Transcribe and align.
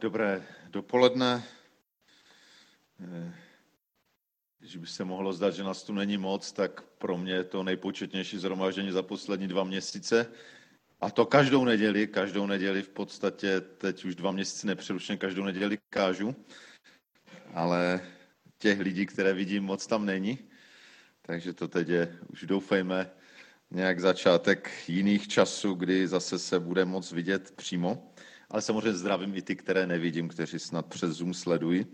Dobré 0.00 0.42
dopoledne. 0.68 1.44
Eh, 3.00 3.34
Když 4.58 4.76
by 4.76 4.86
se 4.86 5.04
mohlo 5.04 5.32
zdát, 5.32 5.50
že 5.54 5.62
nás 5.62 5.82
tu 5.82 5.92
není 5.92 6.16
moc, 6.18 6.52
tak 6.52 6.82
pro 6.82 7.18
mě 7.18 7.32
je 7.32 7.44
to 7.44 7.62
nejpočetnější 7.62 8.38
zhromaždění 8.38 8.90
za 8.90 9.02
poslední 9.02 9.48
dva 9.48 9.64
měsíce. 9.64 10.32
A 11.00 11.10
to 11.10 11.26
každou 11.26 11.64
neděli, 11.64 12.06
každou 12.06 12.46
neděli 12.46 12.82
v 12.82 12.88
podstatě, 12.88 13.60
teď 13.60 14.04
už 14.04 14.14
dva 14.14 14.32
měsíce 14.32 14.66
nepřerušeně, 14.66 15.18
každou 15.18 15.44
neděli 15.44 15.78
kážu, 15.90 16.36
ale 17.54 18.00
těch 18.58 18.80
lidí, 18.80 19.06
které 19.06 19.32
vidím, 19.32 19.64
moc 19.64 19.86
tam 19.86 20.06
není. 20.06 20.38
Takže 21.22 21.52
to 21.52 21.68
teď 21.68 21.88
je, 21.88 22.18
už 22.32 22.42
doufejme, 22.44 23.10
nějak 23.70 24.00
začátek 24.00 24.70
jiných 24.88 25.28
časů, 25.28 25.74
kdy 25.74 26.08
zase 26.08 26.38
se 26.38 26.60
bude 26.60 26.84
moc 26.84 27.12
vidět 27.12 27.50
přímo. 27.56 28.12
Ale 28.50 28.62
samozřejmě 28.62 28.92
zdravím 28.92 29.34
i 29.34 29.42
ty, 29.42 29.56
které 29.56 29.86
nevidím, 29.86 30.28
kteří 30.28 30.58
snad 30.58 30.86
přes 30.86 31.10
Zoom 31.10 31.34
sledují. 31.34 31.86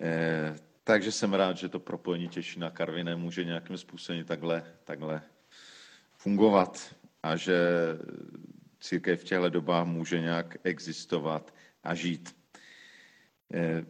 Eh, 0.00 0.56
takže 0.84 1.12
jsem 1.12 1.34
rád, 1.34 1.56
že 1.56 1.68
to 1.68 1.80
propojení 1.80 2.28
Těšina 2.28 2.70
Karviné 2.70 3.16
může 3.16 3.44
nějakým 3.44 3.76
způsobem 3.76 4.24
takhle, 4.24 4.76
takhle 4.84 5.22
fungovat 6.12 6.94
a 7.22 7.36
že 7.36 7.58
církev 8.80 9.20
v 9.20 9.24
těchto 9.24 9.48
dobách 9.48 9.86
může 9.86 10.20
nějak 10.20 10.56
existovat 10.64 11.54
a 11.82 11.94
žít. 11.94 12.36
Eh, 13.54 13.84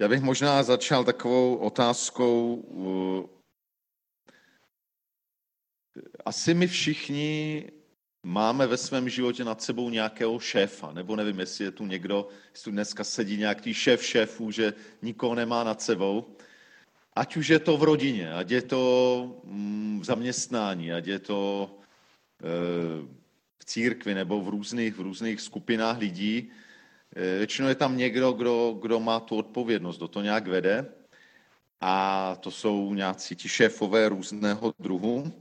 já 0.00 0.08
bych 0.08 0.20
možná 0.20 0.62
začal 0.62 1.04
takovou 1.04 1.56
otázkou. 1.56 2.62
Asi 6.24 6.54
my 6.54 6.66
všichni 6.66 7.70
máme 8.22 8.66
ve 8.66 8.76
svém 8.76 9.08
životě 9.08 9.44
nad 9.44 9.62
sebou 9.62 9.90
nějakého 9.90 10.38
šéfa, 10.38 10.92
nebo 10.92 11.16
nevím, 11.16 11.40
jestli 11.40 11.64
je 11.64 11.70
tu 11.70 11.86
někdo, 11.86 12.28
jestli 12.50 12.64
tu 12.64 12.70
dneska 12.70 13.04
sedí 13.04 13.36
nějaký 13.36 13.74
šéf 13.74 14.04
šéfů, 14.04 14.50
že 14.50 14.74
nikoho 15.02 15.34
nemá 15.34 15.64
nad 15.64 15.82
sebou. 15.82 16.36
Ať 17.16 17.36
už 17.36 17.48
je 17.48 17.58
to 17.58 17.76
v 17.76 17.82
rodině, 17.82 18.32
ať 18.32 18.50
je 18.50 18.62
to 18.62 19.40
mm, 19.44 20.00
v 20.00 20.04
zaměstnání, 20.04 20.92
ať 20.92 21.06
je 21.06 21.18
to 21.18 21.70
e, 22.42 22.48
v 23.58 23.64
církvi 23.64 24.14
nebo 24.14 24.40
v 24.40 24.48
různých, 24.48 24.94
v 24.94 25.00
různých 25.00 25.40
skupinách 25.40 25.98
lidí, 25.98 26.50
e, 27.16 27.38
většinou 27.38 27.68
je 27.68 27.74
tam 27.74 27.96
někdo, 27.96 28.32
kdo, 28.32 28.78
kdo 28.82 29.00
má 29.00 29.20
tu 29.20 29.36
odpovědnost, 29.36 29.96
kdo 29.96 30.08
to 30.08 30.22
nějak 30.22 30.46
vede. 30.46 30.86
A 31.80 32.36
to 32.40 32.50
jsou 32.50 32.94
nějací 32.94 33.36
ti 33.36 33.48
šéfové 33.48 34.08
různého 34.08 34.74
druhu. 34.78 35.32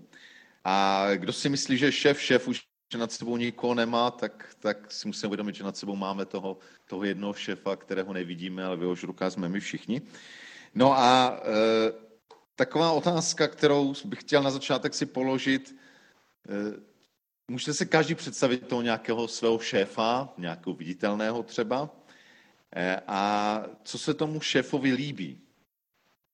A 0.70 1.08
kdo 1.16 1.34
si 1.34 1.50
myslí, 1.50 1.78
že 1.78 1.92
šéf, 1.92 2.22
šéf 2.22 2.48
už 2.48 2.64
nad 2.98 3.12
sebou 3.12 3.38
nikoho 3.38 3.74
nemá, 3.74 4.12
tak, 4.12 4.56
tak 4.60 4.92
si 4.92 5.08
musíme 5.08 5.28
uvědomit, 5.28 5.56
že 5.56 5.64
nad 5.64 5.78
sebou 5.78 5.96
máme 5.96 6.26
toho, 6.26 6.58
toho 6.86 7.04
jednoho 7.04 7.34
šéfa, 7.34 7.76
kterého 7.76 8.14
nevidíme, 8.14 8.66
ale 8.66 8.78
v 8.78 8.82
jehož 8.82 9.04
rukách 9.04 9.34
jsme 9.34 9.50
my 9.50 9.60
všichni. 9.60 10.02
No 10.76 10.98
a 10.98 11.40
e, 11.40 11.92
taková 12.56 12.92
otázka, 12.92 13.48
kterou 13.48 13.94
bych 14.06 14.20
chtěl 14.20 14.44
na 14.44 14.52
začátek 14.52 14.94
si 14.94 15.06
položit, 15.06 15.76
e, 16.50 16.82
můžete 17.48 17.74
si 17.74 17.86
každý 17.86 18.16
představit 18.16 18.68
toho 18.68 18.82
nějakého 18.82 19.28
svého 19.28 19.60
šéfa, 19.60 20.34
nějakého 20.38 20.74
viditelného 20.74 21.44
třeba, 21.44 21.90
e, 22.76 23.02
a 23.08 23.64
co 23.84 23.98
se 23.98 24.14
tomu 24.14 24.42
šéfovi 24.42 24.94
líbí? 24.94 25.42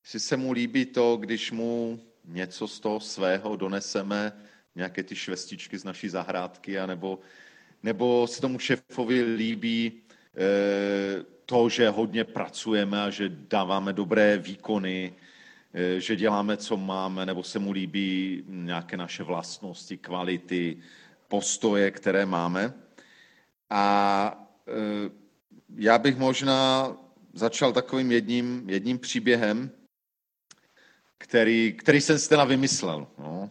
Jestli 0.03 0.19
se 0.19 0.37
mu 0.37 0.51
líbí 0.51 0.85
to, 0.85 1.17
když 1.17 1.51
mu 1.51 1.99
něco 2.25 2.67
z 2.67 2.79
toho 2.79 2.99
svého 2.99 3.55
doneseme, 3.55 4.33
nějaké 4.75 5.03
ty 5.03 5.15
švestičky 5.15 5.77
z 5.77 5.83
naší 5.83 6.09
zahrádky, 6.09 6.79
anebo, 6.79 7.19
nebo 7.83 8.27
se 8.27 8.41
tomu 8.41 8.59
šéfovi 8.59 9.21
líbí 9.21 9.91
e, 9.91 11.23
to, 11.45 11.69
že 11.69 11.89
hodně 11.89 12.23
pracujeme 12.23 13.03
a 13.03 13.09
že 13.09 13.29
dáváme 13.29 13.93
dobré 13.93 14.37
výkony, 14.37 15.13
e, 15.73 15.99
že 15.99 16.15
děláme, 16.15 16.57
co 16.57 16.77
máme, 16.77 17.25
nebo 17.25 17.43
se 17.43 17.59
mu 17.59 17.71
líbí 17.71 18.43
nějaké 18.47 18.97
naše 18.97 19.23
vlastnosti, 19.23 19.97
kvality, 19.97 20.77
postoje, 21.27 21.91
které 21.91 22.25
máme. 22.25 22.73
A 23.69 24.47
e, 24.67 25.23
já 25.75 25.97
bych 25.97 26.17
možná 26.17 26.91
začal 27.33 27.73
takovým 27.73 28.11
jedním, 28.11 28.69
jedním 28.69 28.99
příběhem, 28.99 29.71
který, 31.23 31.73
který 31.73 32.01
jsem 32.01 32.19
si 32.19 32.29
teda 32.29 32.43
vymyslel. 32.43 33.07
No. 33.17 33.49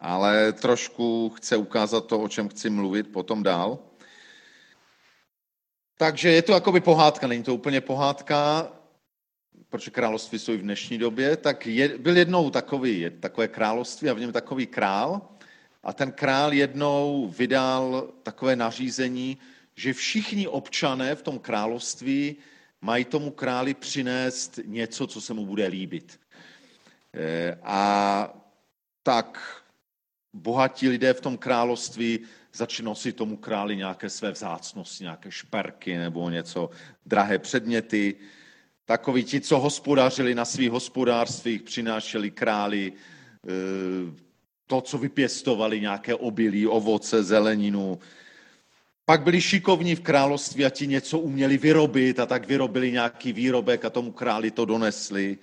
Ale 0.00 0.52
trošku 0.52 1.30
chce 1.36 1.56
ukázat 1.56 2.06
to, 2.06 2.20
o 2.20 2.28
čem 2.28 2.48
chci 2.48 2.70
mluvit 2.70 3.12
potom 3.12 3.42
dál. 3.42 3.78
Takže 5.98 6.28
je 6.28 6.42
to 6.42 6.52
jakoby 6.52 6.80
pohádka, 6.80 7.26
není 7.26 7.42
to 7.42 7.54
úplně 7.54 7.80
pohádka, 7.80 8.68
protože 9.68 9.90
království 9.90 10.38
jsou 10.38 10.52
i 10.52 10.56
v 10.56 10.62
dnešní 10.62 10.98
době, 10.98 11.36
tak 11.36 11.66
je, 11.66 11.98
byl 11.98 12.16
jednou 12.16 12.50
takový, 12.50 13.00
je, 13.00 13.10
takové 13.10 13.48
království 13.48 14.10
a 14.10 14.14
v 14.14 14.20
něm 14.20 14.32
takový 14.32 14.66
král 14.66 15.20
a 15.82 15.92
ten 15.92 16.12
král 16.12 16.52
jednou 16.52 17.32
vydal 17.38 18.12
takové 18.22 18.56
nařízení, 18.56 19.38
že 19.74 19.92
všichni 19.92 20.48
občané 20.48 21.14
v 21.14 21.22
tom 21.22 21.38
království 21.38 22.36
mají 22.80 23.04
tomu 23.04 23.30
králi 23.30 23.74
přinést 23.74 24.60
něco, 24.64 25.06
co 25.06 25.20
se 25.20 25.34
mu 25.34 25.46
bude 25.46 25.66
líbit. 25.66 26.20
Eh, 27.16 27.58
a 27.62 28.34
tak 29.02 29.62
bohatí 30.32 30.88
lidé 30.88 31.14
v 31.14 31.20
tom 31.20 31.36
království 31.36 32.18
začnou 32.52 32.94
si 32.94 33.12
tomu 33.12 33.36
králi 33.36 33.76
nějaké 33.76 34.10
své 34.10 34.30
vzácnosti, 34.30 35.04
nějaké 35.04 35.30
šperky 35.30 35.96
nebo 35.96 36.30
něco, 36.30 36.70
drahé 37.06 37.38
předměty. 37.38 38.14
Takoví 38.84 39.24
ti, 39.24 39.40
co 39.40 39.58
hospodařili 39.58 40.34
na 40.34 40.44
svých 40.44 40.70
hospodářstvích, 40.70 41.62
přinášeli 41.62 42.30
králi 42.30 42.92
eh, 42.92 43.50
to, 44.66 44.80
co 44.80 44.98
vypěstovali, 44.98 45.80
nějaké 45.80 46.14
obilí, 46.14 46.66
ovoce, 46.66 47.22
zeleninu. 47.24 47.98
Pak 49.04 49.22
byli 49.22 49.40
šikovní 49.40 49.94
v 49.94 50.00
království 50.00 50.64
a 50.64 50.70
ti 50.70 50.86
něco 50.86 51.18
uměli 51.18 51.58
vyrobit 51.58 52.20
a 52.20 52.26
tak 52.26 52.46
vyrobili 52.46 52.92
nějaký 52.92 53.32
výrobek 53.32 53.84
a 53.84 53.90
tomu 53.90 54.12
králi 54.12 54.50
to 54.50 54.64
donesli. 54.64 55.38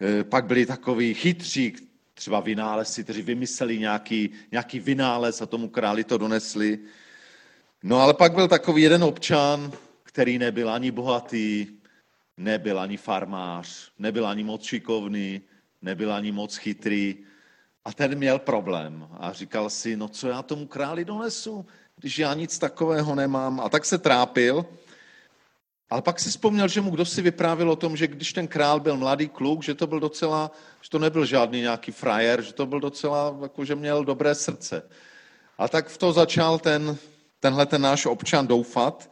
Eh, 0.00 0.24
pak 0.24 0.44
byli 0.44 0.66
takový 0.66 1.14
chytří, 1.14 1.72
třeba 2.14 2.40
vynálezci, 2.40 3.04
kteří 3.04 3.22
vymysleli 3.22 3.78
nějaký, 3.78 4.30
nějaký 4.52 4.80
vynález 4.80 5.42
a 5.42 5.46
tomu 5.46 5.68
králi 5.68 6.04
to 6.04 6.18
donesli. 6.18 6.78
No 7.82 8.00
ale 8.00 8.14
pak 8.14 8.34
byl 8.34 8.48
takový 8.48 8.82
jeden 8.82 9.04
občan, 9.04 9.72
který 10.02 10.38
nebyl 10.38 10.70
ani 10.70 10.90
bohatý, 10.90 11.66
nebyl 12.36 12.80
ani 12.80 12.96
farmář, 12.96 13.90
nebyl 13.98 14.26
ani 14.26 14.44
moc 14.44 14.64
šikovný, 14.64 15.40
nebyl 15.82 16.12
ani 16.12 16.32
moc 16.32 16.56
chytrý. 16.56 17.16
A 17.84 17.92
ten 17.92 18.14
měl 18.14 18.38
problém 18.38 19.08
a 19.18 19.32
říkal 19.32 19.70
si, 19.70 19.96
no 19.96 20.08
co 20.08 20.28
já 20.28 20.42
tomu 20.42 20.66
králi 20.66 21.04
donesu, 21.04 21.66
když 21.96 22.18
já 22.18 22.34
nic 22.34 22.58
takového 22.58 23.14
nemám. 23.14 23.60
A 23.60 23.68
tak 23.68 23.84
se 23.84 23.98
trápil 23.98 24.66
ale 25.90 26.02
pak 26.02 26.20
si 26.20 26.30
vzpomněl, 26.30 26.68
že 26.68 26.80
mu 26.80 26.90
kdo 26.90 27.04
si 27.04 27.22
vyprávěl 27.22 27.70
o 27.70 27.76
tom, 27.76 27.96
že 27.96 28.06
když 28.06 28.32
ten 28.32 28.48
král 28.48 28.80
byl 28.80 28.96
mladý 28.96 29.28
kluk, 29.28 29.62
že 29.62 29.74
to 29.74 29.86
byl 29.86 30.00
docela, 30.00 30.50
že 30.82 30.90
to 30.90 30.98
nebyl 30.98 31.26
žádný 31.26 31.60
nějaký 31.60 31.92
frajer, 31.92 32.42
že 32.42 32.52
to 32.52 32.66
byl 32.66 32.80
docela, 32.80 33.36
jako 33.42 33.64
že 33.64 33.74
měl 33.74 34.04
dobré 34.04 34.34
srdce. 34.34 34.82
A 35.58 35.68
tak 35.68 35.88
v 35.88 35.98
to 35.98 36.12
začal 36.12 36.58
ten, 36.58 36.96
tenhle 37.40 37.66
ten 37.66 37.82
náš 37.82 38.06
občan 38.06 38.46
doufat 38.46 39.10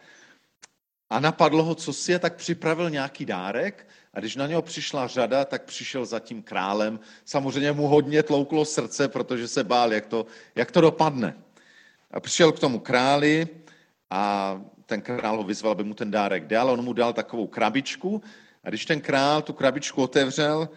a 1.11 1.21
napadlo 1.21 1.65
ho, 1.65 1.75
co 1.75 1.93
si 1.93 2.13
je, 2.13 2.19
tak 2.19 2.37
připravil 2.37 2.91
nějaký 2.91 3.25
dárek 3.25 3.89
a 4.15 4.21
když 4.21 4.37
na 4.37 4.47
něho 4.47 4.63
přišla 4.63 5.07
řada, 5.07 5.45
tak 5.45 5.65
přišel 5.65 6.07
za 6.07 6.21
tím 6.21 6.43
králem. 6.43 7.01
Samozřejmě 7.25 7.73
mu 7.73 7.87
hodně 7.87 8.23
tlouklo 8.23 8.65
srdce, 8.65 9.09
protože 9.09 9.49
se 9.49 9.65
bál, 9.65 9.93
jak 9.93 10.07
to, 10.07 10.27
jak 10.55 10.71
to 10.71 10.81
dopadne. 10.81 11.37
A 12.11 12.21
přišel 12.21 12.53
k 12.53 12.61
tomu 12.61 12.79
králi 12.79 13.49
a 14.11 14.61
ten 14.87 15.03
král 15.03 15.37
ho 15.37 15.43
vyzval, 15.43 15.73
aby 15.73 15.85
mu 15.85 15.95
ten 15.95 16.11
dárek 16.11 16.47
dal, 16.47 16.71
on 16.71 16.85
mu 16.85 16.93
dal 16.93 17.13
takovou 17.13 17.47
krabičku 17.47 18.23
a 18.65 18.69
když 18.69 18.87
ten 18.87 19.01
král 19.01 19.43
tu 19.43 19.53
krabičku 19.53 20.03
otevřel, 20.03 20.69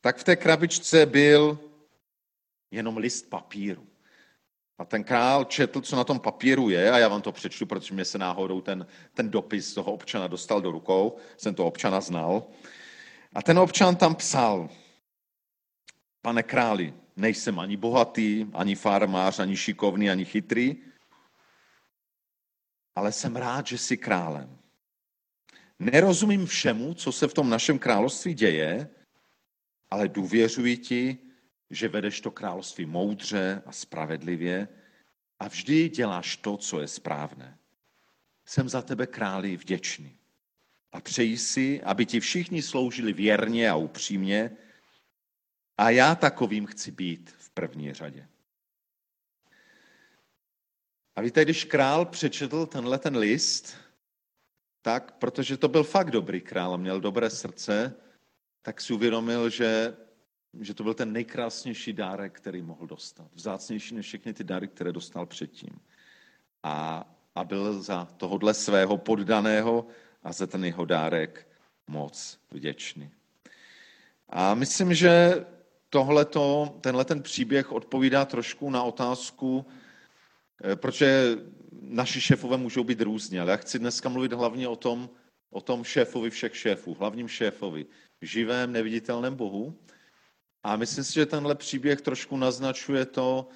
tak 0.00 0.16
v 0.16 0.24
té 0.24 0.36
krabičce 0.36 1.06
byl 1.06 1.58
jenom 2.70 2.96
list 2.96 3.30
papíru. 3.30 3.86
A 4.78 4.84
ten 4.84 5.04
král 5.04 5.44
četl, 5.44 5.80
co 5.80 5.96
na 5.96 6.04
tom 6.04 6.20
papíru 6.20 6.68
je, 6.68 6.90
a 6.90 6.98
já 6.98 7.08
vám 7.08 7.22
to 7.22 7.32
přečtu, 7.32 7.66
protože 7.66 7.94
mě 7.94 8.04
se 8.04 8.18
náhodou 8.18 8.60
ten, 8.60 8.86
ten 9.14 9.30
dopis 9.30 9.74
toho 9.74 9.92
občana 9.92 10.26
dostal 10.26 10.60
do 10.60 10.70
rukou, 10.70 11.16
jsem 11.36 11.54
to 11.54 11.66
občana 11.66 12.00
znal. 12.00 12.42
A 13.32 13.42
ten 13.42 13.58
občan 13.58 13.96
tam 13.96 14.14
psal, 14.14 14.68
pane 16.22 16.42
králi, 16.42 16.94
nejsem 17.16 17.58
ani 17.58 17.76
bohatý, 17.76 18.46
ani 18.52 18.74
farmář, 18.74 19.38
ani 19.38 19.56
šikovný, 19.56 20.10
ani 20.10 20.24
chytrý, 20.24 20.76
ale 22.96 23.12
jsem 23.12 23.36
rád, 23.36 23.66
že 23.66 23.78
jsi 23.78 23.96
králem. 23.96 24.58
Nerozumím 25.78 26.46
všemu, 26.46 26.94
co 26.94 27.12
se 27.12 27.28
v 27.28 27.34
tom 27.34 27.50
našem 27.50 27.78
království 27.78 28.34
děje, 28.34 28.88
ale 29.90 30.08
důvěřuji 30.08 30.76
ti, 30.76 31.18
že 31.70 31.88
vedeš 31.88 32.20
to 32.20 32.30
království 32.30 32.86
moudře 32.86 33.62
a 33.66 33.72
spravedlivě 33.72 34.68
a 35.40 35.48
vždy 35.48 35.88
děláš 35.88 36.36
to, 36.36 36.56
co 36.56 36.80
je 36.80 36.88
správné. 36.88 37.58
jsem 38.48 38.68
za 38.68 38.82
tebe 38.82 39.06
králi 39.06 39.56
vděčný. 39.56 40.16
A 40.92 41.00
přeji 41.00 41.38
si, 41.38 41.82
aby 41.82 42.06
ti 42.06 42.20
všichni 42.20 42.62
sloužili 42.62 43.12
věrně 43.12 43.70
a 43.70 43.76
upřímně, 43.76 44.56
a 45.78 45.90
já 45.90 46.14
takovým 46.14 46.66
chci 46.66 46.90
být 46.90 47.34
v 47.38 47.50
první 47.50 47.92
řadě. 47.92 48.28
A 51.16 51.20
víte, 51.20 51.44
když 51.44 51.64
král 51.64 52.06
přečetl 52.06 52.66
tenhle 52.66 52.98
ten 52.98 53.16
list, 53.16 53.76
tak, 54.82 55.12
protože 55.12 55.56
to 55.56 55.68
byl 55.68 55.84
fakt 55.84 56.10
dobrý 56.10 56.40
král 56.40 56.74
a 56.74 56.76
měl 56.76 57.00
dobré 57.00 57.30
srdce, 57.30 57.94
tak 58.62 58.80
si 58.80 58.92
uvědomil, 58.92 59.50
že, 59.50 59.96
že 60.60 60.74
to 60.74 60.82
byl 60.82 60.94
ten 60.94 61.12
nejkrásnější 61.12 61.92
dárek, 61.92 62.32
který 62.32 62.62
mohl 62.62 62.86
dostat. 62.86 63.26
Vzácnější 63.34 63.94
než 63.94 64.06
všechny 64.06 64.34
ty 64.34 64.44
dary, 64.44 64.68
které 64.68 64.92
dostal 64.92 65.26
předtím. 65.26 65.80
A, 66.62 67.06
a 67.34 67.44
byl 67.44 67.82
za 67.82 68.04
tohodle 68.16 68.54
svého 68.54 68.98
poddaného 68.98 69.86
a 70.22 70.32
za 70.32 70.46
ten 70.46 70.64
jeho 70.64 70.84
dárek 70.84 71.48
moc 71.86 72.38
vděčný. 72.50 73.10
A 74.28 74.54
myslím, 74.54 74.94
že 74.94 75.44
tohleto, 75.90 76.74
tenhle 76.80 77.04
ten 77.04 77.22
příběh 77.22 77.72
odpovídá 77.72 78.24
trošku 78.24 78.70
na 78.70 78.82
otázku, 78.82 79.66
protože 80.74 81.36
naši 81.80 82.20
šéfové 82.20 82.56
můžou 82.56 82.84
být 82.84 83.00
různě, 83.00 83.40
ale 83.40 83.50
já 83.50 83.56
chci 83.56 83.78
dneska 83.78 84.08
mluvit 84.08 84.32
hlavně 84.32 84.68
o 84.68 84.76
tom, 84.76 85.10
o 85.50 85.60
tom 85.60 85.84
šéfovi 85.84 86.30
všech 86.30 86.56
šéfů, 86.56 86.94
hlavním 86.94 87.28
šéfovi, 87.28 87.86
živém, 88.22 88.72
neviditelném 88.72 89.34
Bohu. 89.34 89.78
A 90.62 90.76
myslím 90.76 91.04
si, 91.04 91.14
že 91.14 91.26
tenhle 91.26 91.54
příběh 91.54 92.00
trošku 92.00 92.36
naznačuje 92.36 93.06
to, 93.06 93.48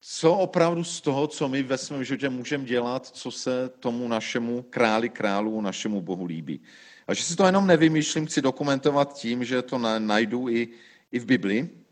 co 0.00 0.34
opravdu 0.34 0.84
z 0.84 1.00
toho, 1.00 1.26
co 1.26 1.48
my 1.48 1.62
ve 1.62 1.78
svém 1.78 2.04
životě 2.04 2.28
můžeme 2.28 2.64
dělat, 2.64 3.06
co 3.06 3.30
se 3.30 3.68
tomu 3.68 4.08
našemu 4.08 4.62
králi 4.62 5.08
králu, 5.08 5.60
našemu 5.60 6.00
Bohu 6.00 6.24
líbí. 6.24 6.60
A 7.06 7.14
že 7.14 7.22
si 7.22 7.36
to 7.36 7.46
jenom 7.46 7.66
nevymýšlím, 7.66 8.26
chci 8.26 8.42
dokumentovat 8.42 9.14
tím, 9.14 9.44
že 9.44 9.62
to 9.62 9.78
najdu 9.98 10.48
i, 10.48 10.68
i 11.12 11.18
v 11.18 11.24
Biblii. 11.24 11.84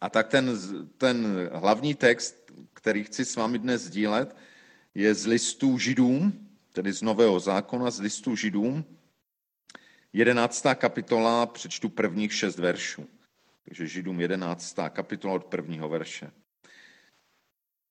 A 0.00 0.10
tak 0.10 0.28
ten, 0.28 0.58
ten 0.98 1.48
hlavní 1.52 1.94
text, 1.94 2.45
který 2.74 3.04
chci 3.04 3.24
s 3.24 3.36
vámi 3.36 3.58
dnes 3.58 3.82
sdílet, 3.82 4.36
je 4.94 5.14
z 5.14 5.26
listů 5.26 5.78
Židům, 5.78 6.48
tedy 6.72 6.92
z 6.92 7.02
Nového 7.02 7.40
zákona, 7.40 7.90
z 7.90 8.00
listů 8.00 8.36
Židům, 8.36 8.84
11. 10.12 10.66
kapitola, 10.74 11.46
přečtu 11.46 11.88
prvních 11.88 12.34
šest 12.34 12.58
veršů. 12.58 13.06
Takže 13.64 13.86
Židům 13.86 14.20
11. 14.20 14.76
kapitola 14.88 15.34
od 15.34 15.44
prvního 15.44 15.88
verše. 15.88 16.30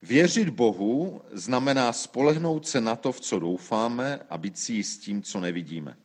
Věřit 0.02 0.50
Bohu 0.50 1.22
znamená 1.32 1.94
spolehnout 1.94 2.68
se 2.68 2.82
na 2.82 2.96
to, 2.96 3.12
v 3.12 3.20
co 3.20 3.40
doufáme 3.40 4.20
a 4.30 4.38
být 4.38 4.58
si 4.60 4.84
tím, 4.84 5.24
co 5.24 5.40
nevidíme. 5.40 5.98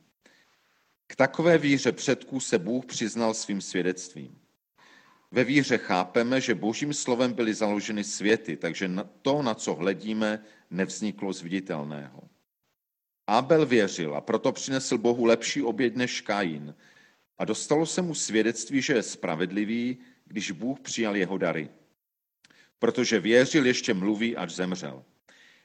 K 1.06 1.17
takové 1.17 1.59
víře 1.59 1.93
předků 1.93 2.41
se 2.41 2.59
Bůh 2.59 2.87
přiznal 2.87 3.35
svým 3.35 3.61
svědectvím. 3.61 4.40
Ve 5.32 5.44
víře 5.44 5.79
chápeme, 5.79 6.41
že 6.41 6.55
božím 6.55 6.94
slovem 6.94 7.32
byly 7.32 7.55
založeny 7.55 8.05
světy, 8.05 8.56
takže 8.56 8.91
to, 9.23 9.43
na 9.43 9.55
co 9.55 9.75
hledíme, 9.75 10.44
nevzniklo 10.71 11.32
z 11.32 11.43
viditelného. 11.43 12.23
Abel 13.27 13.67
věřil 13.67 14.17
a 14.17 14.21
proto 14.21 14.53
přinesl 14.53 14.99
Bohu 14.99 15.25
lepší 15.25 15.62
oběť 15.62 15.97
než 15.97 16.21
Kain. 16.21 16.75
A 17.38 17.44
dostalo 17.44 17.87
se 17.87 18.03
mu 18.03 18.15
svědectví, 18.15 18.82
že 18.82 18.93
je 18.93 19.03
spravedlivý, 19.03 19.99
když 20.25 20.50
Bůh 20.50 20.81
přijal 20.81 21.17
jeho 21.17 21.38
dary. 21.38 21.69
Protože 22.79 23.21
věřil, 23.21 23.67
ještě 23.67 23.94
mluví, 23.94 24.37
až 24.37 24.55
zemřel. 24.55 25.05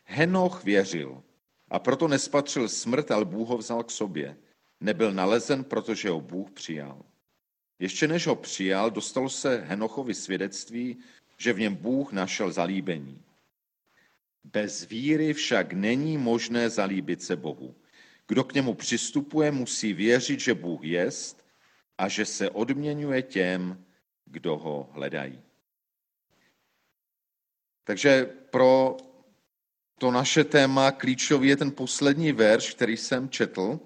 Henoch 0.03 0.63
věřil 0.63 1.23
a 1.69 1.79
proto 1.79 2.07
nespatřil 2.07 2.69
smrt, 2.69 3.11
ale 3.11 3.25
Bůh 3.25 3.47
ho 3.47 3.57
vzal 3.57 3.83
k 3.83 3.91
sobě. 3.91 4.37
Nebyl 4.79 5.13
nalezen, 5.13 5.63
protože 5.63 6.09
ho 6.09 6.21
Bůh 6.21 6.51
přijal. 6.51 7.01
Ještě 7.79 8.07
než 8.07 8.27
ho 8.27 8.35
přijal, 8.35 8.91
dostalo 8.91 9.29
se 9.29 9.63
Henochovi 9.67 10.13
svědectví, 10.13 10.97
že 11.37 11.53
v 11.53 11.59
něm 11.59 11.75
Bůh 11.75 12.11
našel 12.11 12.51
zalíbení. 12.51 13.21
Bez 14.43 14.85
víry 14.85 15.33
však 15.33 15.73
není 15.73 16.17
možné 16.17 16.69
zalíbit 16.69 17.23
se 17.23 17.35
Bohu. 17.35 17.75
Kdo 18.27 18.43
k 18.43 18.53
němu 18.53 18.73
přistupuje, 18.73 19.51
musí 19.51 19.93
věřit, 19.93 20.39
že 20.39 20.53
Bůh 20.53 20.83
jest 20.83 21.45
a 21.97 22.07
že 22.07 22.25
se 22.25 22.49
odměňuje 22.49 23.21
těm, 23.21 23.85
kdo 24.25 24.57
ho 24.57 24.89
hledají. 24.91 25.41
Takže 27.83 28.25
pro 28.25 28.97
to 29.97 30.11
naše 30.11 30.43
téma 30.43 30.91
klíčový 30.91 31.47
je 31.49 31.57
ten 31.57 31.71
poslední 31.71 32.31
verš, 32.31 32.73
který 32.73 32.97
jsem 32.97 33.29
četl. 33.29 33.79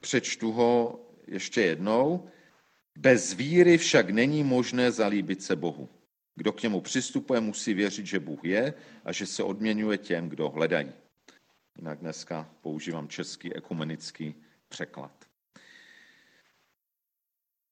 Přečtu 0.00 0.52
ho 0.52 1.00
ještě 1.26 1.62
jednou. 1.62 2.30
Bez 2.98 3.32
víry 3.32 3.78
však 3.78 4.10
není 4.10 4.44
možné 4.44 4.92
zalíbit 4.92 5.42
se 5.42 5.56
Bohu. 5.56 5.88
Kdo 6.34 6.52
k 6.52 6.62
němu 6.62 6.80
přistupuje, 6.80 7.40
musí 7.40 7.74
věřit, 7.74 8.06
že 8.06 8.20
Bůh 8.20 8.44
je 8.44 8.74
a 9.04 9.12
že 9.12 9.26
se 9.26 9.42
odměňuje 9.42 9.98
těm, 9.98 10.28
kdo 10.28 10.50
hledají. 10.50 10.92
Jinak 11.76 11.98
dneska 11.98 12.50
používám 12.60 13.08
český 13.08 13.54
ekumenický 13.54 14.34
překlad. 14.68 15.24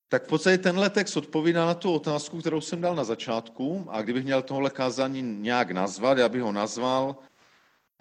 Tak 0.08 0.24
v 0.24 0.28
podstatě 0.28 0.58
tenhle 0.58 0.90
text 0.90 1.16
odpovídá 1.16 1.66
na 1.66 1.74
tu 1.74 1.92
otázku, 1.92 2.40
kterou 2.40 2.60
jsem 2.60 2.80
dal 2.80 2.94
na 2.94 3.04
začátku 3.04 3.86
a 3.88 4.02
kdybych 4.02 4.24
měl 4.24 4.42
tohle 4.42 4.70
kázání 4.70 5.22
nějak 5.22 5.70
nazvat, 5.70 6.18
já 6.18 6.28
bych 6.28 6.42
ho 6.42 6.52
nazval, 6.52 7.16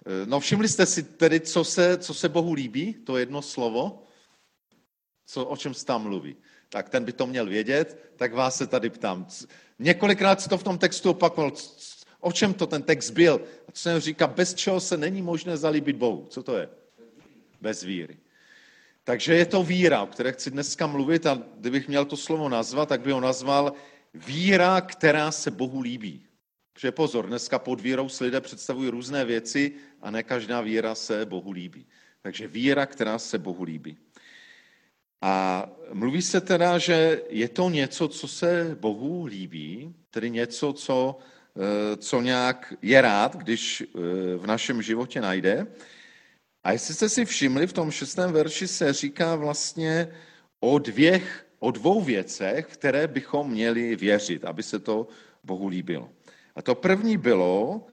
eh, 0.06 0.26
no 0.26 0.40
všimli 0.40 0.68
jste 0.68 0.86
si 0.86 1.02
tedy, 1.02 1.40
co 1.40 1.64
se, 1.64 1.98
co 1.98 2.14
se 2.14 2.28
Bohu 2.28 2.52
líbí, 2.52 2.94
to 2.94 3.16
jedno 3.16 3.42
slovo, 3.42 4.02
co, 5.26 5.46
o 5.46 5.56
čem 5.56 5.74
se 5.74 5.86
tam 5.86 6.02
mluví 6.02 6.36
tak 6.72 6.88
ten 6.88 7.04
by 7.04 7.12
to 7.12 7.26
měl 7.26 7.46
vědět, 7.46 8.12
tak 8.16 8.32
vás 8.32 8.56
se 8.56 8.66
tady 8.66 8.90
ptám. 8.90 9.26
Několikrát 9.78 10.40
se 10.40 10.48
to 10.48 10.58
v 10.58 10.62
tom 10.62 10.78
textu 10.78 11.10
opakoval, 11.10 11.52
o 12.20 12.32
čem 12.32 12.54
to 12.54 12.66
ten 12.66 12.82
text 12.82 13.10
byl. 13.10 13.40
A 13.68 13.72
co 13.72 13.82
jsem 13.82 14.00
říká, 14.00 14.26
bez 14.26 14.54
čeho 14.54 14.80
se 14.80 14.96
není 14.96 15.22
možné 15.22 15.56
zalíbit 15.56 15.96
Bohu. 15.96 16.26
Co 16.30 16.42
to 16.42 16.56
je? 16.56 16.68
Bez 17.60 17.82
víry. 17.82 18.16
Takže 19.04 19.34
je 19.34 19.46
to 19.46 19.62
víra, 19.62 20.02
o 20.02 20.06
které 20.06 20.32
chci 20.32 20.50
dneska 20.50 20.86
mluvit 20.86 21.26
a 21.26 21.42
kdybych 21.56 21.88
měl 21.88 22.04
to 22.04 22.16
slovo 22.16 22.48
nazvat, 22.48 22.88
tak 22.88 23.00
by 23.00 23.12
ho 23.12 23.20
nazval 23.20 23.72
víra, 24.14 24.80
která 24.80 25.30
se 25.30 25.50
Bohu 25.50 25.80
líbí. 25.80 26.26
Protože 26.72 26.92
pozor, 26.92 27.26
dneska 27.26 27.58
pod 27.58 27.80
vírou 27.80 28.08
si 28.08 28.24
lidé 28.24 28.40
představují 28.40 28.88
různé 28.88 29.24
věci 29.24 29.72
a 30.02 30.10
ne 30.10 30.22
každá 30.22 30.60
víra 30.60 30.94
se 30.94 31.26
Bohu 31.26 31.52
líbí. 31.52 31.86
Takže 32.22 32.48
víra, 32.48 32.86
která 32.86 33.18
se 33.18 33.38
Bohu 33.38 33.62
líbí. 33.62 33.96
A 35.22 35.66
mluví 35.92 36.22
se 36.22 36.40
teda, 36.40 36.78
že 36.78 37.22
je 37.28 37.48
to 37.48 37.70
něco, 37.70 38.08
co 38.08 38.28
se 38.28 38.76
Bohu 38.80 39.24
líbí, 39.24 39.94
tedy 40.10 40.30
něco, 40.30 40.72
co, 40.72 41.18
eh, 41.56 41.96
co 41.96 42.20
nějak 42.20 42.74
je 42.82 43.00
rád, 43.00 43.36
když 43.36 43.80
eh, 43.82 43.86
v 44.36 44.46
našem 44.46 44.82
životě 44.82 45.20
najde. 45.20 45.66
A 46.64 46.72
jestli 46.72 46.94
jste 46.94 47.08
si 47.08 47.24
všimli, 47.24 47.66
v 47.66 47.72
tom 47.72 47.90
šestém 47.90 48.32
verši 48.32 48.68
se 48.68 48.92
říká 48.92 49.36
vlastně 49.36 50.08
o, 50.60 50.78
dvěch, 50.78 51.46
o 51.58 51.70
dvou 51.70 52.00
věcech, 52.00 52.66
které 52.66 53.06
bychom 53.06 53.50
měli 53.50 53.96
věřit, 53.96 54.44
aby 54.44 54.62
se 54.62 54.78
to 54.78 55.08
Bohu 55.44 55.68
líbilo. 55.68 56.10
A 56.54 56.62
to 56.62 56.74
první 56.74 57.16
bylo, 57.16 57.86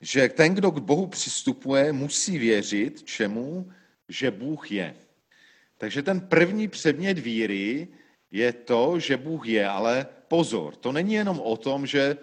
že 0.00 0.28
ten, 0.28 0.54
kdo 0.54 0.70
k 0.70 0.78
Bohu 0.78 1.06
přistupuje, 1.06 1.92
musí 1.92 2.38
věřit 2.38 3.02
čemu? 3.02 3.70
Že 4.08 4.30
Bůh 4.30 4.72
je. 4.72 4.94
Takže 5.80 6.02
ten 6.02 6.20
první 6.20 6.68
předmět 6.68 7.18
víry 7.18 7.88
je 8.30 8.52
to, 8.52 9.00
že 9.00 9.16
Bůh 9.16 9.48
je, 9.48 9.68
ale 9.68 10.06
pozor, 10.28 10.76
to 10.76 10.92
není 10.92 11.14
jenom 11.14 11.40
o 11.40 11.56
tom, 11.56 11.86
že 11.86 12.16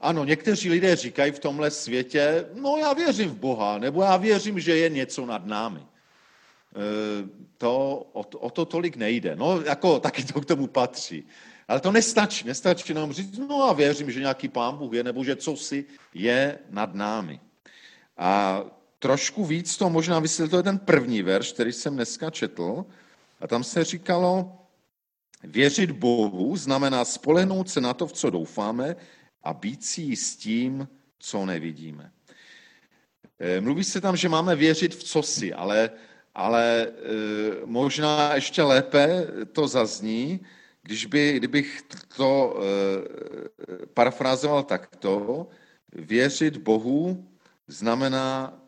ano, 0.00 0.24
někteří 0.24 0.70
lidé 0.70 0.96
říkají 0.96 1.32
v 1.32 1.38
tomhle 1.38 1.70
světě, 1.70 2.44
no 2.54 2.76
já 2.76 2.92
věřím 2.92 3.30
v 3.30 3.36
Boha, 3.36 3.78
nebo 3.78 4.02
já 4.02 4.16
věřím, 4.16 4.60
že 4.60 4.76
je 4.76 4.88
něco 4.88 5.26
nad 5.26 5.46
námi. 5.46 5.80
E, 5.80 5.86
to, 7.58 8.06
o, 8.12 8.24
to, 8.24 8.38
o 8.38 8.50
to 8.50 8.64
tolik 8.64 8.96
nejde. 8.96 9.36
No, 9.36 9.60
jako 9.60 10.00
taky 10.00 10.24
to 10.24 10.40
k 10.40 10.46
tomu 10.46 10.66
patří. 10.66 11.24
Ale 11.68 11.80
to 11.80 11.92
nestačí. 11.92 12.46
Nestačí 12.46 12.94
nám 12.94 13.12
říct, 13.12 13.38
no 13.38 13.62
a 13.62 13.72
věřím, 13.72 14.10
že 14.10 14.20
nějaký 14.20 14.48
pán 14.48 14.76
Bůh 14.76 14.92
je, 14.92 15.04
nebo 15.04 15.24
že 15.24 15.36
co 15.36 15.56
si 15.56 15.84
je 16.14 16.58
nad 16.70 16.94
námi. 16.94 17.40
A 18.16 18.62
trošku 18.98 19.44
víc 19.44 19.76
to 19.76 19.90
možná 19.90 20.18
vysvětluje 20.18 20.62
ten 20.62 20.78
první 20.78 21.22
verš, 21.22 21.52
který 21.52 21.72
jsem 21.72 21.94
dneska 21.94 22.30
četl. 22.30 22.84
A 23.40 23.46
tam 23.46 23.64
se 23.64 23.84
říkalo, 23.84 24.58
věřit 25.44 25.90
Bohu 25.90 26.56
znamená 26.56 27.04
spolehnout 27.04 27.70
se 27.70 27.80
na 27.80 27.94
to, 27.94 28.06
v 28.06 28.12
co 28.12 28.30
doufáme 28.30 28.96
a 29.42 29.54
být 29.54 29.84
si 29.84 30.16
s 30.16 30.36
tím, 30.36 30.88
co 31.18 31.46
nevidíme. 31.46 32.12
Eh, 33.40 33.60
mluví 33.60 33.84
se 33.84 34.00
tam, 34.00 34.16
že 34.16 34.28
máme 34.28 34.56
věřit 34.56 34.94
v 34.94 35.04
cosi, 35.04 35.52
ale, 35.52 35.90
ale 36.34 36.88
eh, 36.88 36.92
možná 37.64 38.34
ještě 38.34 38.62
lépe 38.62 39.26
to 39.52 39.68
zazní, 39.68 40.40
když 40.82 41.06
by, 41.06 41.32
kdybych 41.32 41.82
to 42.16 42.60
eh, 42.60 43.86
parafrázoval 43.94 44.62
takto, 44.62 45.46
věřit 45.92 46.56
Bohu 46.56 47.28
znamená 47.68 48.60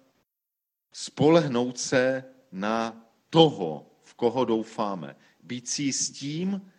spolehnout 0.92 1.78
se 1.78 2.24
na 2.52 3.06
toho, 3.30 3.86
v 4.02 4.14
koho 4.14 4.44
doufáme. 4.44 5.16
Být 5.42 5.68
si 5.68 5.92
s 5.92 6.10
tím, 6.10 6.70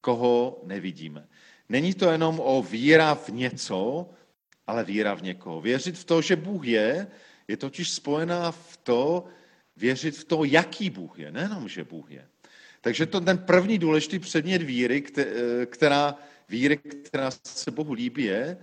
koho 0.00 0.60
nevidíme. 0.64 1.28
Není 1.68 1.94
to 1.94 2.10
jenom 2.10 2.40
o 2.40 2.62
víra 2.62 3.14
v 3.14 3.28
něco, 3.28 4.10
ale 4.66 4.84
víra 4.84 5.14
v 5.14 5.22
někoho. 5.22 5.60
Věřit 5.60 5.98
v 5.98 6.04
to, 6.04 6.22
že 6.22 6.36
Bůh 6.36 6.66
je, 6.66 7.06
je 7.48 7.56
totiž 7.56 7.90
spojená 7.90 8.52
v 8.52 8.76
to, 8.76 9.24
věřit 9.76 10.16
v 10.16 10.24
to, 10.24 10.44
jaký 10.44 10.90
Bůh 10.90 11.18
je, 11.18 11.32
nejenom, 11.32 11.68
že 11.68 11.84
Bůh 11.84 12.10
je. 12.10 12.28
Takže 12.80 13.06
to 13.06 13.20
ten 13.20 13.38
první 13.38 13.78
důležitý 13.78 14.18
předmět 14.18 14.62
víry, 14.62 15.02
která, 15.66 16.14
víry, 16.48 16.76
která 16.76 17.30
se 17.30 17.70
Bohu 17.70 17.92
líbí, 17.92 18.24
je, 18.24 18.58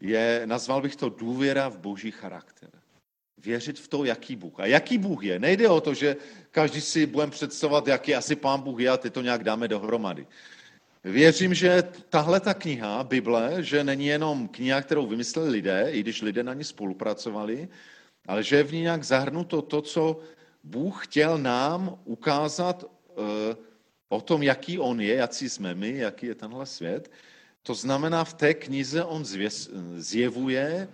je, 0.00 0.42
nazval 0.46 0.82
bych 0.82 0.96
to 0.96 1.08
důvěra 1.08 1.68
v 1.68 1.78
boží 1.78 2.10
charakter. 2.10 2.73
Věřit 3.44 3.78
v 3.78 3.88
to, 3.88 4.04
jaký 4.04 4.36
Bůh. 4.36 4.60
A 4.60 4.66
jaký 4.66 4.98
Bůh 4.98 5.24
je. 5.24 5.38
Nejde 5.38 5.68
o 5.68 5.80
to, 5.80 5.94
že 5.94 6.16
každý 6.50 6.80
si 6.80 7.06
budeme 7.06 7.32
představovat, 7.32 7.88
jaký 7.88 8.14
asi 8.14 8.36
pán 8.36 8.60
Bůh 8.60 8.80
je 8.80 8.90
a 8.90 8.96
ty 8.96 9.10
to 9.10 9.20
nějak 9.20 9.44
dáme 9.44 9.68
dohromady. 9.68 10.26
Věřím, 11.04 11.54
že 11.54 11.82
tahle 12.08 12.40
ta 12.40 12.54
kniha, 12.54 13.04
Bible, 13.04 13.62
že 13.62 13.84
není 13.84 14.06
jenom 14.06 14.48
kniha, 14.48 14.82
kterou 14.82 15.06
vymysleli 15.06 15.50
lidé, 15.50 15.86
i 15.90 16.00
když 16.00 16.22
lidé 16.22 16.42
na 16.42 16.54
ní 16.54 16.64
spolupracovali, 16.64 17.68
ale 18.26 18.42
že 18.42 18.56
je 18.56 18.62
v 18.62 18.72
ní 18.72 18.80
nějak 18.80 19.04
zahrnuto 19.04 19.62
to, 19.62 19.82
co 19.82 20.20
Bůh 20.64 21.06
chtěl 21.06 21.38
nám 21.38 21.98
ukázat 22.04 22.84
uh, 22.84 23.24
o 24.08 24.20
tom, 24.20 24.42
jaký 24.42 24.78
On 24.78 25.00
je, 25.00 25.14
jaký 25.14 25.48
jsme 25.48 25.74
my, 25.74 25.96
jaký 25.96 26.26
je 26.26 26.34
tenhle 26.34 26.66
svět. 26.66 27.10
To 27.62 27.74
znamená, 27.74 28.24
v 28.24 28.34
té 28.34 28.54
knize 28.54 29.04
On 29.04 29.24
zjevuje, 29.96 30.88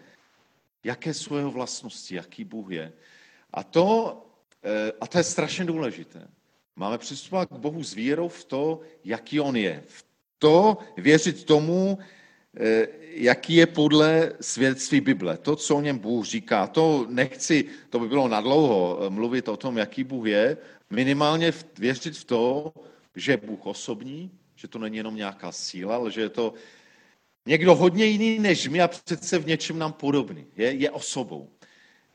jaké 0.84 1.14
jsou 1.14 1.36
jeho 1.36 1.50
vlastnosti, 1.50 2.14
jaký 2.14 2.44
Bůh 2.44 2.70
je. 2.70 2.92
A 3.52 3.62
to, 3.62 4.12
uh, 4.64 4.70
a 5.00 5.06
to 5.06 5.18
je 5.18 5.24
strašně 5.24 5.64
důležité. 5.64 6.28
Máme 6.76 6.98
přistupovat 6.98 7.48
k 7.48 7.52
Bohu 7.52 7.84
s 7.84 7.94
vírou 7.94 8.28
v 8.28 8.44
to, 8.44 8.80
jaký 9.04 9.40
On 9.40 9.56
je. 9.56 9.82
V 9.86 10.04
to 10.40 10.78
věřit 10.96 11.44
tomu, 11.44 11.98
eh, 12.56 12.88
jaký 13.12 13.54
je 13.54 13.66
podle 13.66 14.32
svědectví 14.40 15.00
Bible. 15.00 15.36
To, 15.36 15.56
co 15.56 15.76
o 15.76 15.80
něm 15.80 15.98
Bůh 15.98 16.24
říká. 16.24 16.66
To 16.66 17.06
nechci, 17.08 17.64
to 17.90 17.98
by 17.98 18.08
bylo 18.08 18.28
nadlouho 18.28 18.98
eh, 19.00 19.10
mluvit 19.10 19.48
o 19.48 19.56
tom, 19.56 19.78
jaký 19.78 20.04
Bůh 20.04 20.26
je. 20.26 20.56
Minimálně 20.90 21.52
věřit 21.78 22.16
v 22.16 22.24
to, 22.24 22.72
že 23.16 23.32
je 23.32 23.36
Bůh 23.36 23.66
osobní, 23.66 24.30
že 24.56 24.68
to 24.68 24.78
není 24.78 24.96
jenom 24.96 25.16
nějaká 25.16 25.52
síla, 25.52 25.96
ale 25.96 26.10
že 26.10 26.20
je 26.20 26.28
to 26.28 26.54
někdo 27.46 27.74
hodně 27.74 28.04
jiný 28.04 28.38
než 28.38 28.68
my 28.68 28.80
a 28.80 28.88
přece 28.88 29.38
v 29.38 29.46
něčem 29.46 29.78
nám 29.78 29.92
podobný. 29.92 30.46
Je, 30.56 30.72
je 30.72 30.90
osobou. 30.90 31.50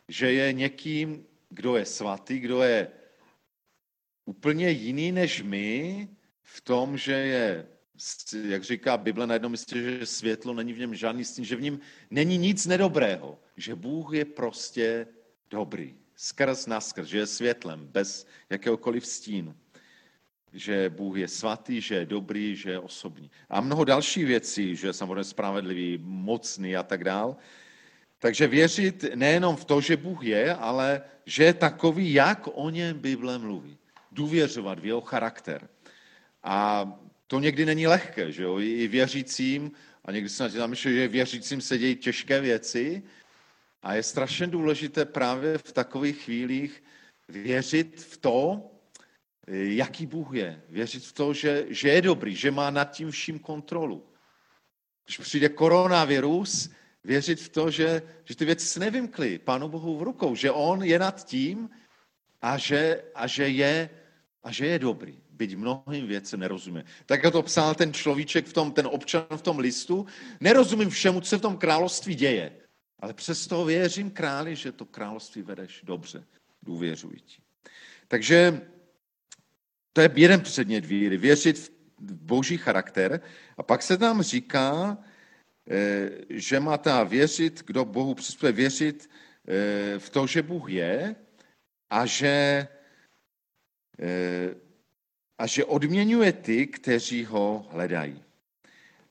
Že 0.08 0.32
je 0.32 0.54
někým, 0.54 1.26
kdo 1.50 1.76
je 1.76 1.86
svatý, 1.86 2.40
kdo 2.40 2.62
je 2.62 2.88
úplně 4.26 4.70
jiný 4.70 5.12
než 5.12 5.42
my 5.42 6.08
v 6.44 6.62
tom, 6.62 6.98
že 6.98 7.14
je, 7.14 7.68
jak 8.44 8.64
říká 8.64 8.98
Bible 8.98 9.28
na 9.28 9.34
jednom 9.34 9.52
místě, 9.52 9.82
že 9.82 10.06
světlo 10.06 10.54
není 10.54 10.74
v 10.74 10.80
něm 10.80 10.96
žádný 10.96 11.26
stín, 11.26 11.46
že 11.46 11.56
v 11.56 11.62
něm 11.62 11.80
není 12.12 12.38
nic 12.38 12.66
nedobrého, 12.66 13.40
že 13.58 13.76
Bůh 13.76 14.14
je 14.14 14.26
prostě 14.26 15.08
dobrý, 15.50 15.96
skrz 16.16 16.66
naskrz, 16.66 17.08
že 17.08 17.18
je 17.18 17.28
světlem, 17.28 17.88
bez 17.88 18.28
jakéhokoliv 18.50 19.06
stínu 19.06 19.56
že 20.56 20.90
Bůh 20.90 21.18
je 21.18 21.28
svatý, 21.28 21.82
že 21.82 21.96
je 21.96 22.06
dobrý, 22.06 22.56
že 22.56 22.70
je 22.70 22.80
osobní. 22.80 23.32
A 23.50 23.62
mnoho 23.62 23.84
dalších 23.84 24.26
věcí, 24.26 24.76
že 24.76 24.88
je 24.88 24.94
samozřejmě 24.94 25.24
spravedlivý, 25.24 26.00
mocný 26.02 26.76
a 26.76 26.84
tak 26.84 27.04
dál. 27.04 27.36
Takže 28.20 28.48
věřit 28.48 29.06
nejenom 29.16 29.56
v 29.56 29.66
to, 29.66 29.82
že 29.82 29.98
Bůh 29.98 30.24
je, 30.24 30.56
ale 30.56 31.02
že 31.26 31.44
je 31.44 31.54
takový, 31.54 32.14
jak 32.14 32.48
o 32.54 32.70
něm 32.70 33.00
Bible 33.00 33.38
mluví 33.38 33.78
důvěřovat 34.12 34.80
v 34.80 34.86
jeho 34.86 35.02
charakter. 35.02 35.68
A 36.44 36.88
to 37.28 37.40
někdy 37.40 37.66
není 37.66 37.88
lehké, 37.88 38.32
že 38.32 38.44
jo? 38.44 38.60
I 38.60 38.88
věřícím, 38.88 39.72
a 40.06 40.12
někdy 40.12 40.30
se 40.30 40.50
na 40.50 40.68
myslím, 40.68 40.94
že 40.94 41.08
věřícím 41.08 41.62
se 41.62 41.78
dějí 41.78 41.96
těžké 41.96 42.42
věci 42.42 43.04
a 43.84 43.94
je 43.94 44.04
strašně 44.04 44.48
důležité 44.48 45.06
právě 45.06 45.58
v 45.58 45.72
takových 45.72 46.24
chvílích 46.24 46.84
věřit 47.30 48.00
v 48.00 48.18
to, 48.18 48.72
jaký 49.48 50.06
Bůh 50.06 50.36
je. 50.36 50.62
Věřit 50.70 51.04
v 51.04 51.14
to, 51.14 51.34
že, 51.34 51.66
že 51.70 51.90
je 51.90 52.02
dobrý, 52.02 52.36
že 52.36 52.52
má 52.52 52.70
nad 52.70 52.92
tím 52.92 53.12
vším 53.12 53.40
kontrolu. 53.40 54.04
Když 55.06 55.18
přijde 55.18 55.50
koronavirus, 55.50 56.70
věřit 57.04 57.40
v 57.40 57.50
to, 57.50 57.72
že, 57.72 58.02
že 58.24 58.36
ty 58.36 58.46
věci 58.46 58.68
se 58.68 58.80
nevymkly 58.80 59.40
Pánu 59.40 59.70
Bohu 59.70 59.98
v 59.98 60.04
rukou, 60.04 60.36
že 60.36 60.52
On 60.52 60.84
je 60.84 61.00
nad 61.00 61.26
tím 61.26 61.70
a 62.42 62.58
že, 62.58 63.04
a 63.16 63.28
že 63.28 63.50
je 63.50 63.90
a 64.44 64.52
že 64.52 64.66
je 64.66 64.80
dobrý, 64.80 65.20
byť 65.30 65.56
mnohým 65.56 66.08
věcem 66.08 66.40
nerozumí. 66.40 66.82
Tak 67.06 67.24
jak 67.24 67.34
to 67.34 67.42
psal 67.42 67.76
ten 67.76 67.94
človíček 67.94 68.46
v 68.46 68.54
tom, 68.54 68.72
ten 68.72 68.88
občan 68.88 69.26
v 69.38 69.42
tom 69.42 69.60
listu, 69.60 70.06
nerozumím 70.40 70.90
všemu, 70.90 71.22
co 71.22 71.30
se 71.30 71.38
v 71.38 71.42
tom 71.42 71.58
království 71.58 72.16
děje, 72.16 72.56
ale 73.00 73.14
přesto 73.14 73.66
věřím 73.66 74.12
králi, 74.12 74.56
že 74.56 74.72
to 74.72 74.86
království 74.86 75.42
vedeš 75.42 75.82
dobře, 75.84 76.24
důvěřuji 76.64 77.20
ti. 77.26 77.42
Takže 78.08 78.62
to 79.96 80.02
je 80.02 80.10
jeden 80.16 80.42
předmět 80.42 80.86
víry, 80.86 81.18
věřit 81.18 81.72
v 82.00 82.14
boží 82.14 82.58
charakter. 82.58 83.22
A 83.58 83.64
pak 83.64 83.82
se 83.82 83.98
tam 83.98 84.22
říká, 84.22 84.98
eh, 85.70 86.10
že 86.30 86.60
má 86.60 86.78
ta 86.78 87.04
věřit, 87.04 87.64
kdo 87.66 87.86
Bohu 87.86 88.14
přispěje, 88.14 88.52
věřit 88.52 89.10
eh, 89.48 90.00
v 90.00 90.10
to, 90.10 90.28
že 90.28 90.42
Bůh 90.42 90.70
je 90.70 91.16
a 91.90 92.06
že 92.06 92.68
Eh, 94.00 94.56
a 95.38 95.48
že 95.48 95.66
odměňuje 95.66 96.34
ty, 96.34 96.68
kteří 96.68 97.26
ho 97.26 97.68
hledají. 97.72 98.24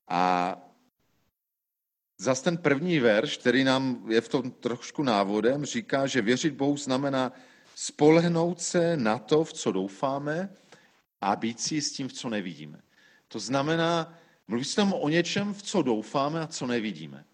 A 0.08 0.56
zase 2.18 2.44
ten 2.44 2.56
první 2.56 2.98
verš, 2.98 3.36
který 3.36 3.64
nám 3.64 4.10
je 4.10 4.20
v 4.20 4.28
tom 4.28 4.50
trošku 4.50 5.02
návodem, 5.02 5.64
říká, 5.64 6.06
že 6.06 6.22
věřit 6.22 6.54
Bohu 6.54 6.76
znamená 6.76 7.32
spolehnout 7.74 8.60
se 8.60 8.96
na 8.96 9.18
to, 9.18 9.44
v 9.44 9.52
co 9.52 9.72
doufáme 9.72 10.56
a 11.24 11.36
být 11.36 11.60
si 11.60 11.80
s 11.80 11.92
tím, 11.92 12.08
v 12.08 12.12
co 12.12 12.28
nevidíme. 12.28 12.80
To 13.28 13.38
znamená, 13.38 14.18
mluví 14.48 14.64
se 14.64 14.76
tam 14.76 14.92
o 14.92 15.08
něčem, 15.08 15.54
v 15.54 15.62
co 15.62 15.82
doufáme 15.82 16.40
a 16.40 16.46
co 16.46 16.66
nevidíme. 16.66 17.24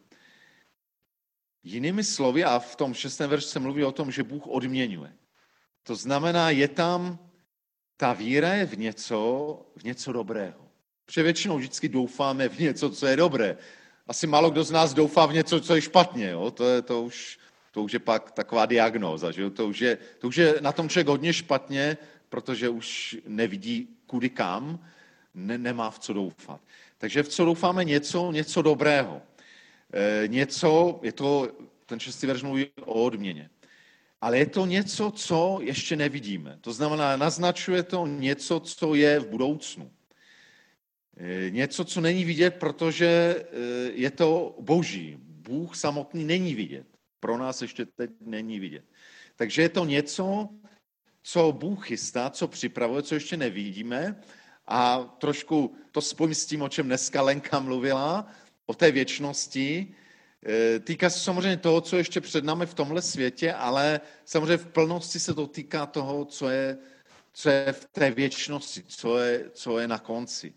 Jinými 1.62 2.04
slovy, 2.04 2.44
a 2.44 2.58
v 2.58 2.76
tom 2.76 2.94
šestém 2.94 3.30
verši 3.30 3.46
se 3.46 3.58
mluví 3.58 3.84
o 3.84 3.92
tom, 3.92 4.10
že 4.10 4.22
Bůh 4.22 4.46
odměňuje. 4.46 5.12
To 5.82 5.96
znamená, 5.96 6.50
je 6.50 6.68
tam 6.68 7.18
ta 7.96 8.12
víra 8.12 8.54
je 8.54 8.66
v 8.66 8.78
něco, 8.78 9.20
v 9.76 9.84
něco 9.84 10.12
dobrého. 10.12 10.68
Protože 11.06 11.22
většinou 11.22 11.58
vždycky 11.58 11.88
doufáme 11.88 12.48
v 12.48 12.58
něco, 12.58 12.90
co 12.90 13.06
je 13.06 13.16
dobré. 13.16 13.56
Asi 14.06 14.26
málo 14.26 14.50
kdo 14.50 14.64
z 14.64 14.70
nás 14.70 14.94
doufá 14.94 15.26
v 15.26 15.32
něco, 15.32 15.60
co 15.60 15.74
je 15.74 15.82
špatně. 15.82 16.30
Jo? 16.30 16.50
To, 16.50 16.68
je, 16.68 16.82
to, 16.82 17.02
už, 17.02 17.38
to 17.70 17.82
už 17.82 17.92
je 17.92 17.98
pak 17.98 18.30
taková 18.30 18.66
diagnóza. 18.66 19.30
Že? 19.30 19.50
To, 19.50 19.66
už 19.66 19.78
je, 19.80 19.98
to 20.18 20.28
už 20.28 20.36
je 20.36 20.54
na 20.60 20.72
tom 20.72 20.88
člověk 20.88 21.08
hodně 21.08 21.32
špatně, 21.32 21.96
protože 22.30 22.68
už 22.68 23.16
nevidí 23.26 23.88
kudy 24.06 24.30
kam, 24.30 24.86
ne, 25.34 25.58
nemá 25.58 25.90
v 25.90 25.98
co 25.98 26.12
doufat. 26.12 26.60
Takže 26.98 27.22
v 27.22 27.28
co 27.28 27.44
doufáme 27.44 27.84
něco, 27.84 28.32
něco 28.32 28.62
dobrého. 28.62 29.22
E, 29.92 30.28
něco, 30.28 31.00
je 31.02 31.12
to, 31.12 31.52
ten 31.86 32.00
šestý 32.00 32.26
verš 32.26 32.42
mluví 32.42 32.66
o 32.80 33.04
odměně 33.04 33.50
ale 34.20 34.38
je 34.38 34.46
to 34.46 34.66
něco, 34.66 35.10
co 35.10 35.58
ještě 35.62 35.96
nevidíme. 35.96 36.58
To 36.60 36.72
znamená, 36.72 37.16
naznačuje 37.16 37.82
to 37.82 38.06
něco, 38.06 38.60
co 38.60 38.94
je 38.94 39.20
v 39.20 39.26
budoucnu. 39.26 39.90
E, 41.16 41.50
něco, 41.50 41.84
co 41.84 42.00
není 42.00 42.24
vidět, 42.24 42.50
protože 42.50 43.06
e, 43.06 43.44
je 43.92 44.10
to 44.10 44.56
boží. 44.60 45.16
Bůh 45.20 45.76
samotný 45.76 46.24
není 46.24 46.54
vidět. 46.54 46.86
Pro 47.20 47.38
nás 47.38 47.62
ještě 47.62 47.86
teď 47.86 48.10
není 48.20 48.60
vidět. 48.60 48.84
Takže 49.36 49.62
je 49.62 49.68
to 49.68 49.84
něco, 49.84 50.48
co 51.22 51.52
Bůh 51.52 51.86
chystá, 51.86 52.30
co 52.30 52.48
připravuje, 52.48 53.02
co 53.02 53.14
ještě 53.14 53.36
nevidíme. 53.36 54.20
A 54.66 54.98
trošku 55.18 55.74
to 55.92 56.00
spojím 56.00 56.34
s 56.34 56.46
tím, 56.46 56.62
o 56.62 56.68
čem 56.68 56.86
dneska 56.86 57.22
Lenka 57.22 57.60
mluvila, 57.60 58.26
o 58.66 58.74
té 58.74 58.90
věčnosti, 58.92 59.94
Eh, 60.46 60.78
týká 60.80 61.10
se 61.10 61.18
samozřejmě 61.18 61.56
toho, 61.56 61.80
co 61.80 61.96
ještě 61.96 62.20
před 62.20 62.44
námi 62.44 62.66
v 62.66 62.74
tomhle 62.74 63.02
světě, 63.02 63.52
ale 63.52 64.00
samozřejmě 64.24 64.56
v 64.56 64.66
plnosti 64.66 65.20
se 65.20 65.34
to 65.34 65.46
týká 65.46 65.86
toho, 65.86 66.24
co 66.24 66.48
je, 66.48 66.78
co 67.32 67.50
je 67.50 67.72
v 67.72 67.84
té 67.84 68.10
věčnosti, 68.10 68.82
co 68.86 69.18
je, 69.18 69.50
co 69.50 69.78
je 69.78 69.88
na 69.88 69.98
konci. 69.98 70.54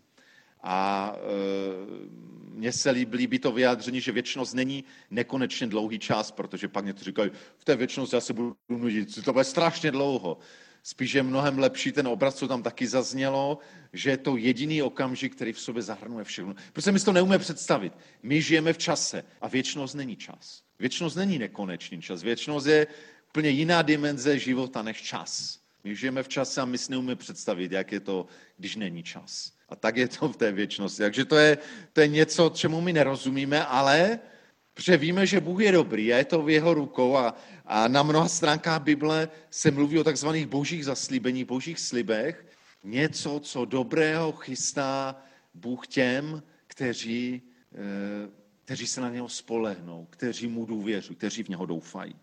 A 0.66 1.12
e, 1.16 2.24
mně 2.54 2.72
se 2.72 2.90
líbí, 2.90 3.16
líbí 3.16 3.38
to 3.38 3.52
vyjádření, 3.52 4.00
že 4.00 4.12
věčnost 4.12 4.54
není 4.54 4.84
nekonečně 5.10 5.66
dlouhý 5.66 5.98
čas, 5.98 6.30
protože 6.30 6.68
pak 6.68 6.84
to 6.84 7.04
říkají, 7.04 7.30
v 7.58 7.64
té 7.64 7.76
věčnosti 7.76 8.16
já 8.16 8.20
se 8.20 8.32
budu 8.32 8.56
nudit, 8.68 9.24
to 9.24 9.32
bude 9.32 9.44
strašně 9.44 9.90
dlouho. 9.90 10.38
Spíš 10.82 11.14
je 11.14 11.22
mnohem 11.22 11.58
lepší 11.58 11.92
ten 11.92 12.08
obraz, 12.08 12.34
co 12.34 12.48
tam 12.48 12.62
taky 12.62 12.86
zaznělo, 12.86 13.58
že 13.92 14.10
je 14.10 14.16
to 14.16 14.36
jediný 14.36 14.82
okamžik, 14.82 15.34
který 15.34 15.52
v 15.52 15.60
sobě 15.60 15.82
zahrnuje 15.82 16.24
všechno. 16.24 16.54
Protože 16.72 16.92
my 16.92 16.98
si 16.98 17.04
to 17.04 17.12
neumíme 17.12 17.38
představit. 17.38 17.92
My 18.22 18.42
žijeme 18.42 18.72
v 18.72 18.78
čase 18.78 19.24
a 19.40 19.48
věčnost 19.48 19.94
není 19.94 20.16
čas. 20.16 20.62
Věčnost 20.78 21.16
není 21.16 21.38
nekonečný 21.38 22.02
čas. 22.02 22.22
Věčnost 22.22 22.66
je 22.66 22.86
úplně 23.28 23.48
jiná 23.48 23.82
dimenze 23.82 24.38
života 24.38 24.82
než 24.82 25.02
čas. 25.02 25.60
My 25.84 25.96
žijeme 25.96 26.22
v 26.22 26.28
čase 26.28 26.60
a 26.60 26.64
my 26.64 26.78
si 26.78 26.90
neumíme 26.90 27.16
představit, 27.16 27.72
jak 27.72 27.92
je 27.92 28.00
to, 28.00 28.26
když 28.58 28.76
není 28.76 29.02
čas. 29.02 29.53
A 29.68 29.76
tak 29.76 29.96
je 29.96 30.08
to 30.08 30.28
v 30.28 30.36
té 30.36 30.52
věčnosti. 30.52 31.02
Takže 31.02 31.24
to 31.24 31.36
je, 31.36 31.58
to 31.92 32.00
je 32.00 32.08
něco, 32.08 32.50
čemu 32.54 32.80
my 32.80 32.92
nerozumíme, 32.92 33.64
ale 33.64 34.20
protože 34.74 34.96
víme, 34.96 35.26
že 35.26 35.40
Bůh 35.40 35.60
je 35.60 35.72
dobrý 35.72 36.12
a 36.12 36.16
je 36.16 36.24
to 36.24 36.42
v 36.42 36.50
jeho 36.50 36.74
rukou 36.74 37.16
a, 37.16 37.34
a 37.66 37.88
na 37.88 38.02
mnoha 38.02 38.28
stránkách 38.28 38.82
Bible 38.82 39.28
se 39.50 39.70
mluví 39.70 39.98
o 39.98 40.04
takzvaných 40.04 40.46
božích 40.46 40.84
zaslíbení, 40.84 41.44
božích 41.44 41.80
slibech, 41.80 42.46
něco, 42.84 43.40
co 43.40 43.64
dobrého 43.64 44.32
chystá 44.32 45.22
Bůh 45.54 45.86
těm, 45.86 46.42
kteří, 46.66 47.42
eh, 47.74 48.30
kteří 48.64 48.86
se 48.86 49.00
na 49.00 49.10
něho 49.10 49.28
spolehnou, 49.28 50.06
kteří 50.10 50.46
mu 50.46 50.66
důvěřují, 50.66 51.16
kteří 51.16 51.42
v 51.42 51.48
něho 51.48 51.66
doufají. 51.66 52.16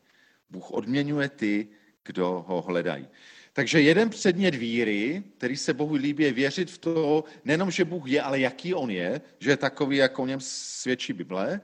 Bůh 0.49 0.71
odměňuje 0.71 1.29
ty, 1.29 1.67
kdo 2.03 2.45
ho 2.47 2.61
hledají. 2.61 3.07
Takže 3.53 3.81
jeden 3.81 4.09
předmět 4.09 4.55
víry, 4.55 5.23
který 5.37 5.57
se 5.57 5.73
Bohu 5.73 5.95
líbí, 5.95 6.23
je 6.23 6.33
věřit 6.33 6.71
v 6.71 6.77
to, 6.77 7.23
nejenom, 7.45 7.71
že 7.71 7.85
Bůh 7.85 8.09
je, 8.09 8.21
ale 8.21 8.39
jaký 8.39 8.73
on 8.73 8.89
je, 8.89 9.21
že 9.39 9.49
je 9.49 9.57
takový, 9.57 9.97
jak 9.97 10.19
o 10.19 10.25
něm 10.25 10.39
svědčí 10.41 11.13
Bible. 11.13 11.61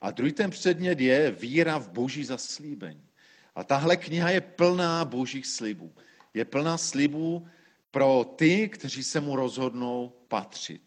A 0.00 0.10
druhý 0.10 0.32
ten 0.32 0.50
předmět 0.50 1.00
je 1.00 1.30
víra 1.30 1.78
v 1.78 1.90
boží 1.90 2.24
zaslíbení. 2.24 3.04
A 3.54 3.64
tahle 3.64 3.96
kniha 3.96 4.30
je 4.30 4.40
plná 4.40 5.04
božích 5.04 5.46
slibů. 5.46 5.92
Je 6.34 6.44
plná 6.44 6.78
slibů 6.78 7.46
pro 7.90 8.24
ty, 8.36 8.68
kteří 8.68 9.02
se 9.02 9.20
mu 9.20 9.36
rozhodnou 9.36 10.12
patřit. 10.28 10.82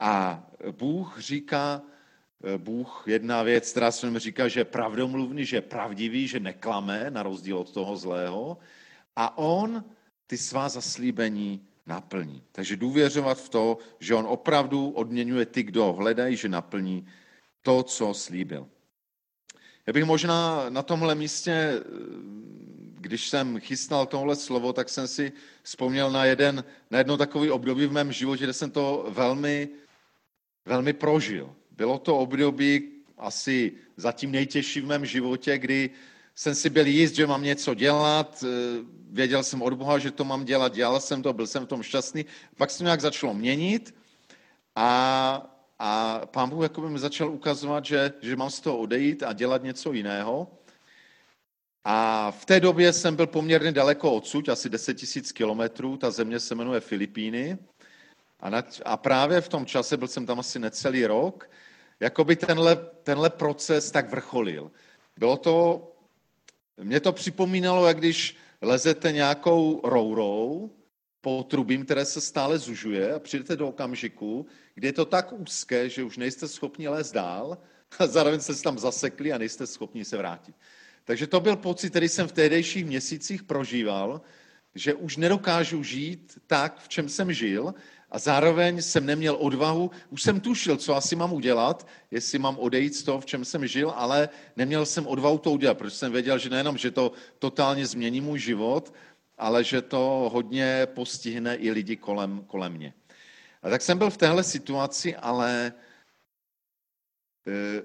A 0.00 0.46
Bůh 0.70 1.16
říká, 1.18 1.82
Bůh 2.56 3.04
jedna 3.06 3.42
věc, 3.42 3.70
která 3.70 3.90
se 3.90 4.20
říká, 4.20 4.48
že 4.48 4.60
je 4.60 4.64
pravdomluvný, 4.64 5.44
že 5.44 5.56
je 5.56 5.60
pravdivý, 5.60 6.28
že 6.28 6.40
neklame, 6.40 7.10
na 7.10 7.22
rozdíl 7.22 7.58
od 7.58 7.72
toho 7.72 7.96
zlého. 7.96 8.58
A 9.18 9.38
on 9.38 9.84
ty 10.26 10.38
svá 10.38 10.68
zaslíbení 10.68 11.66
naplní. 11.86 12.42
Takže 12.52 12.76
důvěřovat 12.76 13.38
v 13.38 13.48
to, 13.48 13.78
že 14.00 14.14
on 14.14 14.26
opravdu 14.26 14.90
odměňuje 14.90 15.46
ty, 15.46 15.62
kdo 15.62 15.92
hledají, 15.92 16.36
že 16.36 16.48
naplní 16.48 17.06
to, 17.62 17.82
co 17.82 18.14
slíbil. 18.14 18.68
Já 19.86 19.92
bych 19.92 20.04
možná 20.04 20.70
na 20.70 20.82
tomhle 20.82 21.14
místě, 21.14 21.82
když 22.94 23.28
jsem 23.28 23.60
chystal 23.60 24.06
tohle 24.06 24.36
slovo, 24.36 24.72
tak 24.72 24.88
jsem 24.88 25.08
si 25.08 25.32
vzpomněl 25.62 26.10
na, 26.10 26.24
jeden, 26.24 26.64
na 26.90 26.98
jedno 26.98 27.16
takový 27.16 27.50
období 27.50 27.86
v 27.86 27.92
mém 27.92 28.12
životě, 28.12 28.44
kde 28.44 28.52
jsem 28.52 28.70
to 28.70 29.06
velmi, 29.10 29.68
velmi 30.66 30.92
prožil. 30.92 31.54
Bylo 31.70 31.98
to 31.98 32.18
období 32.18 32.92
asi 33.18 33.72
zatím 33.96 34.30
nejtěžší 34.30 34.80
v 34.80 34.86
mém 34.86 35.06
životě, 35.06 35.58
kdy 35.58 35.90
jsem 36.38 36.54
si 36.54 36.70
byl 36.70 36.86
jist, 36.86 37.14
že 37.14 37.26
mám 37.26 37.42
něco 37.42 37.74
dělat, 37.74 38.44
věděl 39.10 39.42
jsem 39.42 39.62
od 39.62 39.74
Boha, 39.74 39.98
že 39.98 40.10
to 40.10 40.24
mám 40.24 40.44
dělat, 40.44 40.74
dělal 40.74 41.00
jsem 41.00 41.22
to, 41.22 41.32
byl 41.32 41.46
jsem 41.46 41.64
v 41.64 41.68
tom 41.68 41.82
šťastný. 41.82 42.24
Pak 42.56 42.70
se 42.70 42.78
to 42.78 42.84
nějak 42.84 43.00
začalo 43.00 43.34
měnit 43.34 43.94
a 44.76 45.54
a 45.78 46.20
pán 46.26 46.50
Bůh 46.50 46.62
jakoby 46.62 46.88
mi 46.88 46.98
začal 46.98 47.30
ukazovat, 47.30 47.84
že, 47.84 48.12
že 48.22 48.36
mám 48.36 48.50
z 48.50 48.60
toho 48.60 48.78
odejít 48.78 49.22
a 49.22 49.32
dělat 49.32 49.62
něco 49.62 49.92
jiného. 49.92 50.48
A 51.84 52.30
v 52.30 52.44
té 52.44 52.60
době 52.60 52.92
jsem 52.92 53.16
byl 53.16 53.26
poměrně 53.26 53.72
daleko 53.72 54.12
odsud, 54.12 54.48
asi 54.48 54.68
10 54.68 54.94
tisíc 54.94 55.32
kilometrů, 55.32 55.96
ta 55.96 56.10
země 56.10 56.40
se 56.40 56.54
jmenuje 56.54 56.80
Filipíny. 56.80 57.58
A, 58.40 58.50
na, 58.50 58.62
a 58.84 58.96
právě 58.96 59.40
v 59.40 59.48
tom 59.48 59.66
čase, 59.66 59.96
byl 59.96 60.08
jsem 60.08 60.26
tam 60.26 60.40
asi 60.40 60.58
necelý 60.58 61.06
rok, 61.06 61.50
jakoby 62.00 62.36
tenhle, 62.36 62.76
tenhle 63.02 63.30
proces 63.30 63.90
tak 63.90 64.10
vrcholil. 64.10 64.70
Bylo 65.18 65.36
to, 65.36 65.88
mě 66.82 67.00
to 67.00 67.12
připomínalo, 67.12 67.86
jak 67.86 67.98
když 67.98 68.36
lezete 68.62 69.12
nějakou 69.12 69.80
rourou 69.84 70.70
potrubím, 71.20 71.84
které 71.84 72.04
se 72.04 72.20
stále 72.20 72.58
zužuje 72.58 73.14
a 73.14 73.18
přijdete 73.18 73.56
do 73.56 73.68
okamžiku, 73.68 74.46
kdy 74.74 74.88
je 74.88 74.92
to 74.92 75.04
tak 75.04 75.32
úzké, 75.32 75.88
že 75.88 76.04
už 76.04 76.16
nejste 76.16 76.48
schopni 76.48 76.88
lézt 76.88 77.14
dál 77.14 77.58
a 77.98 78.06
zároveň 78.06 78.40
jste 78.40 78.54
se 78.54 78.62
tam 78.62 78.78
zasekli 78.78 79.32
a 79.32 79.38
nejste 79.38 79.66
schopni 79.66 80.04
se 80.04 80.16
vrátit. 80.16 80.54
Takže 81.04 81.26
to 81.26 81.40
byl 81.40 81.56
pocit, 81.56 81.90
který 81.90 82.08
jsem 82.08 82.28
v 82.28 82.32
tehdejších 82.32 82.86
měsících 82.86 83.42
prožíval, 83.42 84.20
že 84.74 84.94
už 84.94 85.16
nedokážu 85.16 85.82
žít 85.82 86.38
tak, 86.46 86.80
v 86.80 86.88
čem 86.88 87.08
jsem 87.08 87.32
žil 87.32 87.74
a 88.10 88.18
zároveň 88.18 88.82
jsem 88.82 89.06
neměl 89.06 89.36
odvahu, 89.40 89.90
už 90.10 90.22
jsem 90.22 90.40
tušil, 90.40 90.76
co 90.76 90.94
asi 90.94 91.16
mám 91.16 91.32
udělat, 91.32 91.86
jestli 92.10 92.38
mám 92.38 92.58
odejít 92.58 92.94
z 92.94 93.02
toho, 93.02 93.20
v 93.20 93.26
čem 93.26 93.44
jsem 93.44 93.66
žil, 93.66 93.92
ale 93.96 94.28
neměl 94.56 94.86
jsem 94.86 95.06
odvahu 95.06 95.38
to 95.38 95.50
udělat, 95.50 95.78
protože 95.78 95.96
jsem 95.96 96.12
věděl, 96.12 96.38
že 96.38 96.50
nejenom, 96.50 96.78
že 96.78 96.90
to 96.90 97.12
totálně 97.38 97.86
změní 97.86 98.20
můj 98.20 98.38
život, 98.38 98.92
ale 99.38 99.64
že 99.64 99.82
to 99.82 100.30
hodně 100.32 100.86
postihne 100.86 101.56
i 101.56 101.70
lidi 101.70 101.96
kolem, 101.96 102.44
kolem 102.46 102.72
mě. 102.72 102.94
A 103.62 103.70
tak 103.70 103.82
jsem 103.82 103.98
byl 103.98 104.10
v 104.10 104.16
téhle 104.16 104.44
situaci, 104.44 105.16
ale 105.16 105.72
e, 107.46 107.82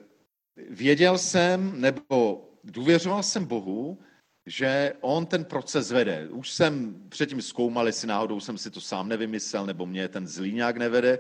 věděl 0.70 1.18
jsem, 1.18 1.82
nebo 1.82 2.50
důvěřoval 2.64 3.24
jsem 3.24 3.46
Bohu, 3.46 4.00
že 4.46 4.94
on 5.02 5.26
ten 5.26 5.46
proces 5.46 5.92
vede. 5.92 6.28
Už 6.30 6.52
jsem 6.52 6.96
předtím 7.10 7.42
zkoumal, 7.42 7.88
jestli 7.88 8.08
náhodou 8.08 8.40
jsem 8.40 8.58
si 8.58 8.72
to 8.72 8.82
sám 8.82 9.10
nevymyslel, 9.10 9.66
nebo 9.66 9.86
mě 9.86 10.08
ten 10.08 10.28
zlý 10.28 10.54
nějak 10.54 10.78
nevede, 10.78 11.20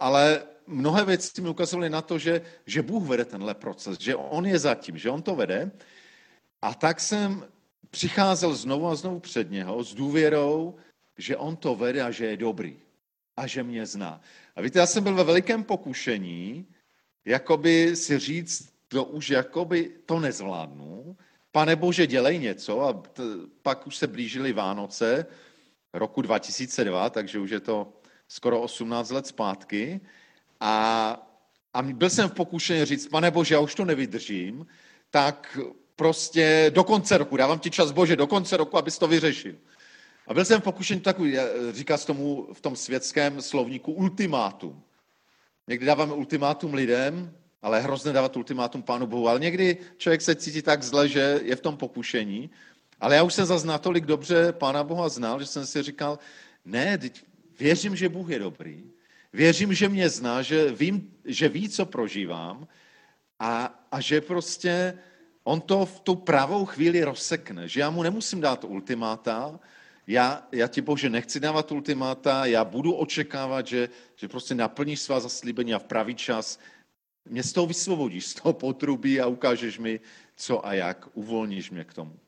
ale 0.00 0.42
mnohé 0.66 1.04
věci 1.04 1.42
mi 1.42 1.48
ukazovaly 1.48 1.90
na 1.90 2.02
to, 2.02 2.18
že, 2.18 2.42
že 2.66 2.82
Bůh 2.82 3.08
vede 3.08 3.24
tenhle 3.24 3.54
proces, 3.54 3.98
že 4.00 4.16
on 4.16 4.46
je 4.46 4.58
zatím, 4.58 4.98
že 4.98 5.10
on 5.10 5.22
to 5.22 5.34
vede. 5.34 5.70
A 6.62 6.74
tak 6.74 7.00
jsem 7.00 7.44
přicházel 7.90 8.54
znovu 8.54 8.86
a 8.86 8.94
znovu 8.94 9.20
před 9.20 9.50
něho 9.50 9.84
s 9.84 9.94
důvěrou, 9.94 10.74
že 11.18 11.36
on 11.36 11.56
to 11.56 11.74
vede 11.74 12.02
a 12.02 12.10
že 12.10 12.26
je 12.26 12.36
dobrý 12.36 12.76
a 13.36 13.46
že 13.46 13.62
mě 13.62 13.86
zná. 13.86 14.20
A 14.56 14.62
víte, 14.62 14.78
já 14.78 14.86
jsem 14.86 15.02
byl 15.04 15.14
ve 15.14 15.24
velikém 15.24 15.64
pokušení, 15.64 16.66
jakoby 17.24 17.96
si 17.96 18.18
říct, 18.18 18.72
to 18.88 19.04
už 19.04 19.30
jakoby 19.30 19.90
to 20.06 20.20
nezvládnu. 20.20 21.16
Pane 21.54 21.76
Bože, 21.76 22.06
dělej 22.06 22.38
něco. 22.38 22.80
A 22.80 22.92
t- 22.92 23.22
pak 23.62 23.86
už 23.86 23.96
se 23.96 24.06
blížily 24.06 24.52
Vánoce 24.52 25.26
roku 25.92 26.22
2002, 26.22 27.10
takže 27.10 27.38
už 27.38 27.50
je 27.50 27.60
to 27.60 27.92
skoro 28.28 28.60
18 28.60 29.10
let 29.10 29.26
zpátky. 29.26 30.00
A, 30.60 30.74
a 31.74 31.82
byl 31.82 32.10
jsem 32.10 32.28
v 32.28 32.34
pokušení 32.34 32.84
říct, 32.84 33.08
pane 33.08 33.30
Bože, 33.30 33.54
já 33.54 33.60
už 33.60 33.74
to 33.74 33.84
nevydržím, 33.84 34.66
tak 35.10 35.58
prostě 35.96 36.70
do 36.74 36.84
konce 36.84 37.18
roku, 37.18 37.36
dávám 37.36 37.58
ti 37.58 37.70
čas 37.70 37.92
Bože, 37.92 38.16
do 38.16 38.26
konce 38.26 38.56
roku, 38.56 38.78
abys 38.78 38.98
to 38.98 39.06
vyřešil. 39.06 39.54
A 40.26 40.34
byl 40.34 40.44
jsem 40.44 40.60
v 40.60 40.64
pokušení 40.64 41.00
takový, 41.00 41.36
říká 41.70 41.96
se 41.96 42.06
tomu 42.06 42.48
v 42.52 42.60
tom 42.60 42.76
světském 42.76 43.42
slovníku 43.42 43.92
ultimátum. 43.92 44.82
Někdy 45.68 45.86
dáváme 45.86 46.12
ultimátum 46.12 46.74
lidem, 46.74 47.36
ale 47.64 47.80
hrozně 47.80 48.12
dávat 48.12 48.36
ultimátum 48.36 48.82
Pánu 48.82 49.06
Bohu. 49.06 49.28
Ale 49.28 49.40
někdy 49.40 49.76
člověk 49.96 50.22
se 50.22 50.34
cítí 50.34 50.62
tak 50.62 50.82
zle, 50.82 51.08
že 51.08 51.40
je 51.42 51.56
v 51.56 51.60
tom 51.60 51.76
pokušení. 51.76 52.50
Ale 53.00 53.16
já 53.16 53.22
už 53.22 53.34
jsem 53.34 53.46
zase 53.46 53.66
natolik 53.66 54.04
dobře 54.04 54.52
Pána 54.52 54.84
Boha 54.84 55.08
znal, 55.08 55.40
že 55.40 55.46
jsem 55.46 55.66
si 55.66 55.82
říkal, 55.82 56.18
ne, 56.64 56.98
věřím, 57.58 57.96
že 57.96 58.08
Bůh 58.08 58.30
je 58.30 58.38
dobrý, 58.38 58.84
věřím, 59.32 59.74
že 59.74 59.88
mě 59.88 60.08
zná, 60.08 60.42
že, 60.42 60.72
vím, 60.72 61.12
že 61.24 61.48
ví, 61.48 61.68
co 61.68 61.86
prožívám 61.86 62.68
a, 63.40 63.84
a 63.90 64.00
že 64.00 64.20
prostě 64.20 64.98
on 65.44 65.60
to 65.60 65.86
v 65.86 66.00
tu 66.00 66.14
pravou 66.14 66.64
chvíli 66.64 67.04
rozsekne, 67.04 67.68
že 67.68 67.80
já 67.80 67.90
mu 67.90 68.02
nemusím 68.02 68.40
dát 68.40 68.64
ultimáta, 68.64 69.60
já, 70.06 70.48
já 70.52 70.68
ti 70.68 70.80
Bože 70.80 71.10
nechci 71.10 71.40
dávat 71.40 71.72
ultimáta, 71.72 72.46
já 72.46 72.64
budu 72.64 72.92
očekávat, 72.92 73.66
že, 73.66 73.88
že 74.16 74.28
prostě 74.28 74.54
naplníš 74.54 75.00
svá 75.00 75.20
zaslíbení 75.20 75.74
a 75.74 75.78
v 75.78 75.84
pravý 75.84 76.14
čas 76.14 76.58
mě 77.24 77.42
z 77.42 77.52
toho 77.52 77.66
vysvobodíš, 77.66 78.26
z 78.26 78.34
toho 78.34 78.52
potrubí 78.52 79.20
a 79.20 79.26
ukážeš 79.26 79.78
mi, 79.78 80.00
co 80.36 80.66
a 80.66 80.74
jak, 80.74 81.08
uvolníš 81.14 81.70
mě 81.70 81.84
k 81.84 81.94
tomu. 81.94 82.18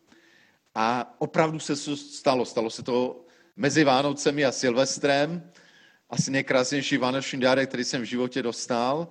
A 0.75 1.15
opravdu 1.19 1.59
se 1.59 1.77
to 1.77 1.97
stalo. 1.97 2.45
Stalo 2.45 2.71
se 2.71 2.83
to 2.83 3.25
mezi 3.57 3.85
Vánocemi 3.85 4.45
a 4.45 4.53
Silvestrem. 4.53 5.51
Asi 6.11 6.31
nejkrásnější 6.31 6.97
vánoční 6.97 7.41
dárek, 7.41 7.69
který 7.69 7.85
jsem 7.85 8.03
v 8.03 8.05
životě 8.05 8.43
dostal. 8.43 9.09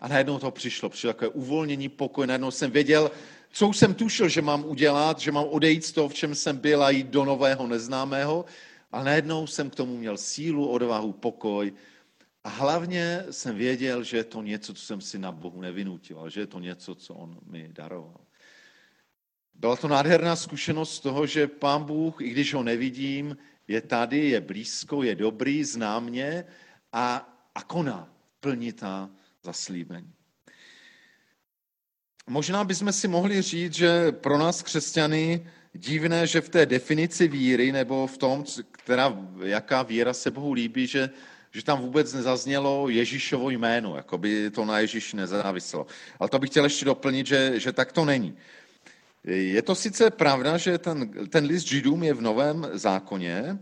A 0.00 0.08
najednou 0.08 0.38
to 0.38 0.50
přišlo. 0.50 0.88
Přišlo 0.88 1.12
takové 1.12 1.28
uvolnění, 1.28 1.88
pokoj. 1.88 2.26
Najednou 2.26 2.50
jsem 2.50 2.70
věděl, 2.70 3.10
co 3.52 3.68
už 3.68 3.76
jsem 3.76 3.94
tušil, 3.94 4.28
že 4.28 4.42
mám 4.42 4.64
udělat, 4.64 5.18
že 5.18 5.32
mám 5.32 5.44
odejít 5.50 5.84
z 5.84 5.92
toho, 5.92 6.08
v 6.08 6.14
čem 6.14 6.34
jsem 6.34 6.56
byl 6.56 6.84
a 6.84 6.90
jít 6.90 7.06
do 7.06 7.24
nového 7.24 7.66
neznámého. 7.66 8.44
A 8.92 9.04
najednou 9.04 9.46
jsem 9.46 9.70
k 9.70 9.74
tomu 9.74 9.96
měl 9.96 10.16
sílu, 10.16 10.68
odvahu, 10.68 11.12
pokoj. 11.12 11.72
A 12.44 12.48
hlavně 12.48 13.24
jsem 13.30 13.56
věděl, 13.56 14.02
že 14.02 14.16
je 14.16 14.24
to 14.24 14.42
něco, 14.42 14.74
co 14.74 14.82
jsem 14.82 15.00
si 15.00 15.18
na 15.18 15.32
Bohu 15.32 15.60
nevinutil, 15.60 16.18
ale 16.18 16.30
že 16.30 16.40
je 16.40 16.46
to 16.46 16.60
něco, 16.60 16.94
co 16.94 17.14
On 17.14 17.38
mi 17.46 17.68
daroval. 17.72 18.20
Byla 19.54 19.76
to 19.76 19.88
nádherná 19.88 20.36
zkušenost 20.36 21.00
toho, 21.00 21.26
že 21.26 21.46
Pán 21.46 21.84
Bůh, 21.84 22.20
i 22.20 22.30
když 22.30 22.54
ho 22.54 22.62
nevidím, 22.62 23.36
je 23.68 23.80
tady, 23.80 24.28
je 24.28 24.40
blízko, 24.40 25.02
je 25.02 25.14
dobrý, 25.14 25.64
zná 25.64 26.00
mě 26.00 26.44
a, 26.92 27.28
a 27.54 27.62
koná, 27.62 28.14
plní 28.40 28.72
ta 28.72 29.10
zaslíbení. 29.42 30.12
možná 32.26 32.64
bychom 32.64 32.92
si 32.92 33.08
mohli 33.08 33.42
říct, 33.42 33.74
že 33.74 34.12
pro 34.12 34.38
nás 34.38 34.62
křesťany 34.62 35.50
divné, 35.72 36.26
že 36.26 36.40
v 36.40 36.48
té 36.48 36.66
definici 36.66 37.28
víry 37.28 37.72
nebo 37.72 38.06
v 38.06 38.18
tom, 38.18 38.44
která, 38.70 39.18
jaká 39.44 39.82
víra 39.82 40.14
se 40.14 40.30
Bohu 40.30 40.52
líbí, 40.52 40.86
že, 40.86 41.10
že 41.52 41.64
tam 41.64 41.80
vůbec 41.80 42.12
nezaznělo 42.12 42.88
Ježíšovo 42.88 43.50
jméno, 43.50 43.96
jako 43.96 44.18
by 44.18 44.50
to 44.50 44.64
na 44.64 44.78
Ježíši 44.78 45.16
nezáviselo. 45.16 45.86
Ale 46.20 46.28
to 46.28 46.38
bych 46.38 46.50
chtěl 46.50 46.64
ještě 46.64 46.84
doplnit, 46.84 47.26
že, 47.26 47.60
že 47.60 47.72
tak 47.72 47.92
to 47.92 48.04
není. 48.04 48.36
Je 49.24 49.62
to 49.62 49.74
sice 49.74 50.10
pravda, 50.10 50.56
že 50.56 50.78
ten, 50.78 51.10
ten 51.28 51.44
list 51.44 51.68
Židům 51.68 52.02
je 52.02 52.14
v 52.14 52.20
Novém 52.20 52.66
zákoně, 52.72 53.58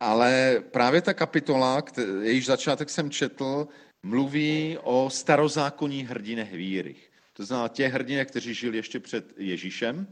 ale 0.00 0.62
právě 0.70 1.02
ta 1.02 1.14
kapitola, 1.14 1.82
jejíž 2.22 2.46
začátek 2.46 2.90
jsem 2.90 3.10
četl, 3.10 3.68
mluví 4.02 4.78
o 4.82 5.10
starozákonní 5.10 6.06
hrdinech 6.06 6.52
víry. 6.52 6.96
To 7.32 7.44
znamená 7.44 7.68
těch 7.68 7.92
hrdinech, 7.92 8.28
kteří 8.28 8.54
žili 8.54 8.76
ještě 8.76 9.00
před 9.00 9.32
Ježíšem. 9.36 10.06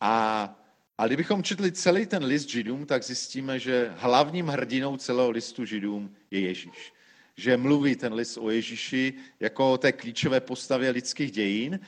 A, 0.00 0.54
a 1.00 1.06
kdybychom 1.06 1.42
četli 1.42 1.72
celý 1.72 2.06
ten 2.06 2.24
list 2.24 2.48
Židům, 2.48 2.86
tak 2.86 3.04
zjistíme, 3.04 3.58
že 3.58 3.92
hlavním 3.96 4.48
hrdinou 4.48 4.96
celého 4.96 5.30
listu 5.30 5.64
Židům 5.64 6.14
je 6.30 6.40
Ježíš. 6.40 6.92
Že 7.36 7.56
mluví 7.56 7.96
ten 7.96 8.12
list 8.12 8.36
o 8.36 8.50
Ježíši 8.50 9.14
jako 9.40 9.72
o 9.72 9.78
té 9.78 9.92
klíčové 9.92 10.40
postavě 10.40 10.90
lidských 10.90 11.30
dějin. 11.30 11.80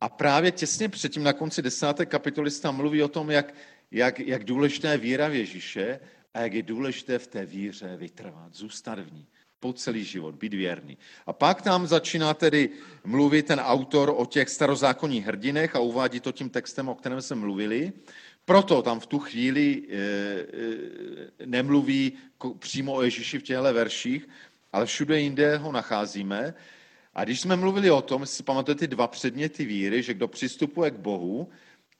A 0.00 0.08
právě 0.08 0.52
těsně 0.52 0.88
předtím 0.88 1.22
na 1.22 1.32
konci 1.32 1.62
desáté 1.62 2.06
kapitoly 2.06 2.50
tam 2.50 2.76
mluví 2.76 3.02
o 3.02 3.08
tom, 3.08 3.30
jak, 3.30 3.54
jak, 3.90 4.20
jak 4.20 4.44
důležitá 4.44 4.92
je 4.92 4.98
víra 4.98 5.28
v 5.28 5.34
Ježíše 5.34 6.00
a 6.34 6.40
jak 6.40 6.52
je 6.52 6.62
důležité 6.62 7.18
v 7.18 7.26
té 7.26 7.46
víře 7.46 7.96
vytrvat, 7.96 8.54
zůstat 8.54 8.98
v 8.98 9.12
ní 9.12 9.26
po 9.60 9.72
celý 9.72 10.04
život, 10.04 10.34
být 10.34 10.54
věrný. 10.54 10.98
A 11.26 11.32
pak 11.32 11.62
tam 11.62 11.86
začíná 11.86 12.34
tedy 12.34 12.70
mluvit 13.04 13.46
ten 13.46 13.60
autor 13.60 14.14
o 14.16 14.26
těch 14.26 14.48
starozákonních 14.48 15.26
hrdinech 15.26 15.76
a 15.76 15.80
uvádí 15.80 16.20
to 16.20 16.32
tím 16.32 16.50
textem, 16.50 16.88
o 16.88 16.94
kterém 16.94 17.22
jsme 17.22 17.36
mluvili. 17.36 17.92
Proto 18.44 18.82
tam 18.82 19.00
v 19.00 19.06
tu 19.06 19.18
chvíli 19.18 19.82
e, 19.88 19.96
e, 19.96 21.46
nemluví 21.46 22.12
přímo 22.58 22.92
o 22.92 23.02
Ježíši 23.02 23.38
v 23.38 23.42
těchto 23.42 23.74
verších, 23.74 24.28
ale 24.72 24.86
všude 24.86 25.20
jinde 25.20 25.56
ho 25.56 25.72
nacházíme. 25.72 26.54
A 27.14 27.24
když 27.24 27.40
jsme 27.40 27.56
mluvili 27.56 27.90
o 27.90 28.02
tom, 28.02 28.26
si 28.26 28.42
pamatujete 28.42 28.78
ty 28.78 28.86
dva 28.86 29.06
předměty 29.06 29.64
víry, 29.64 30.02
že 30.02 30.14
kdo 30.14 30.28
přistupuje 30.28 30.90
k 30.90 30.98
Bohu 30.98 31.48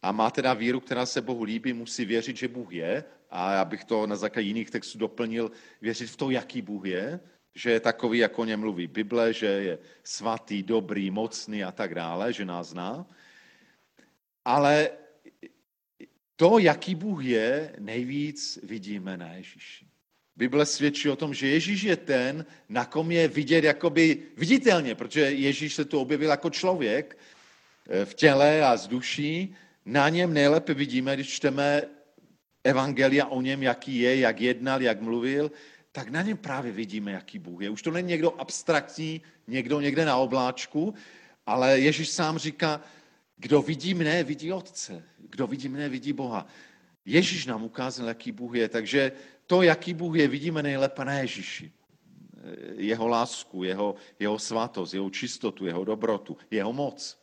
a 0.02 0.12
má 0.12 0.30
teda 0.30 0.54
víru, 0.54 0.80
která 0.80 1.06
se 1.06 1.20
Bohu 1.20 1.42
líbí, 1.42 1.72
musí 1.72 2.04
věřit, 2.04 2.36
že 2.36 2.48
Bůh 2.48 2.72
je, 2.72 3.04
a 3.30 3.52
já 3.52 3.64
bych 3.64 3.84
to 3.84 4.06
na 4.06 4.16
základě 4.16 4.48
jiných 4.48 4.70
textů 4.70 4.98
doplnil, 4.98 5.50
věřit 5.80 6.06
v 6.06 6.16
to, 6.16 6.30
jaký 6.30 6.62
Bůh 6.62 6.86
je, 6.86 7.20
že 7.54 7.70
je 7.70 7.80
takový, 7.80 8.18
jak 8.18 8.38
o 8.38 8.44
něm 8.44 8.60
mluví 8.60 8.86
Bible, 8.86 9.32
že 9.32 9.46
je 9.46 9.78
svatý, 10.04 10.62
dobrý, 10.62 11.10
mocný 11.10 11.64
a 11.64 11.72
tak 11.72 11.94
dále, 11.94 12.32
že 12.32 12.44
nás 12.44 12.68
zná. 12.68 13.06
Ale 14.44 14.90
to, 16.40 16.58
jaký 16.58 16.94
Bůh 16.94 17.24
je, 17.24 17.72
nejvíc 17.78 18.58
vidíme 18.62 19.16
na 19.16 19.32
Ježíši. 19.32 19.86
Bible 20.36 20.66
svědčí 20.66 21.08
o 21.08 21.16
tom, 21.16 21.34
že 21.34 21.48
Ježíš 21.48 21.82
je 21.82 21.96
ten, 21.96 22.46
na 22.68 22.84
kom 22.84 23.10
je 23.10 23.28
vidět 23.28 23.64
jakoby 23.64 24.18
viditelně, 24.36 24.94
protože 24.94 25.20
Ježíš 25.20 25.74
se 25.74 25.84
tu 25.84 26.00
objevil 26.00 26.30
jako 26.30 26.50
člověk 26.50 27.18
eh, 27.88 28.04
v 28.04 28.14
těle 28.14 28.62
a 28.64 28.76
z 28.76 28.88
duší. 28.88 29.54
Na 29.84 30.08
něm 30.08 30.32
nejlépe 30.32 30.74
vidíme, 30.74 31.14
když 31.14 31.28
čteme 31.28 31.82
evangelia 32.64 33.26
o 33.26 33.40
něm, 33.40 33.62
jaký 33.62 33.98
je, 33.98 34.16
jak 34.18 34.40
jednal, 34.40 34.82
jak 34.82 35.00
mluvil, 35.00 35.50
tak 35.92 36.08
na 36.08 36.22
něm 36.22 36.36
právě 36.36 36.72
vidíme, 36.72 37.12
jaký 37.12 37.38
Bůh 37.38 37.62
je. 37.62 37.70
Už 37.70 37.82
to 37.82 37.90
není 37.90 38.08
někdo 38.08 38.40
abstraktní, 38.40 39.20
někdo 39.46 39.80
někde 39.80 40.04
na 40.04 40.16
obláčku, 40.16 40.94
ale 41.46 41.80
Ježíš 41.80 42.08
sám 42.08 42.38
říká, 42.38 42.80
kdo 43.40 43.62
vidí 43.62 43.94
mne, 43.94 44.24
vidí 44.24 44.52
Otce. 44.52 45.04
Kdo 45.18 45.46
vidí 45.46 45.68
mne, 45.68 45.88
vidí 45.88 46.12
Boha. 46.12 46.46
Ježíš 47.04 47.46
nám 47.46 47.64
ukázal, 47.64 48.08
jaký 48.08 48.32
Bůh 48.32 48.54
je, 48.54 48.68
takže 48.68 49.12
to, 49.46 49.62
jaký 49.62 49.94
Bůh 49.94 50.16
je, 50.16 50.28
vidíme 50.28 50.62
nejlépe 50.62 51.04
na 51.04 51.12
Ježíši. 51.12 51.72
Jeho 52.76 53.08
lásku, 53.08 53.64
jeho, 53.64 53.94
jeho 54.18 54.38
svatost, 54.38 54.94
jeho 54.94 55.10
čistotu, 55.10 55.66
jeho 55.66 55.84
dobrotu, 55.84 56.36
jeho 56.50 56.72
moc. 56.72 57.18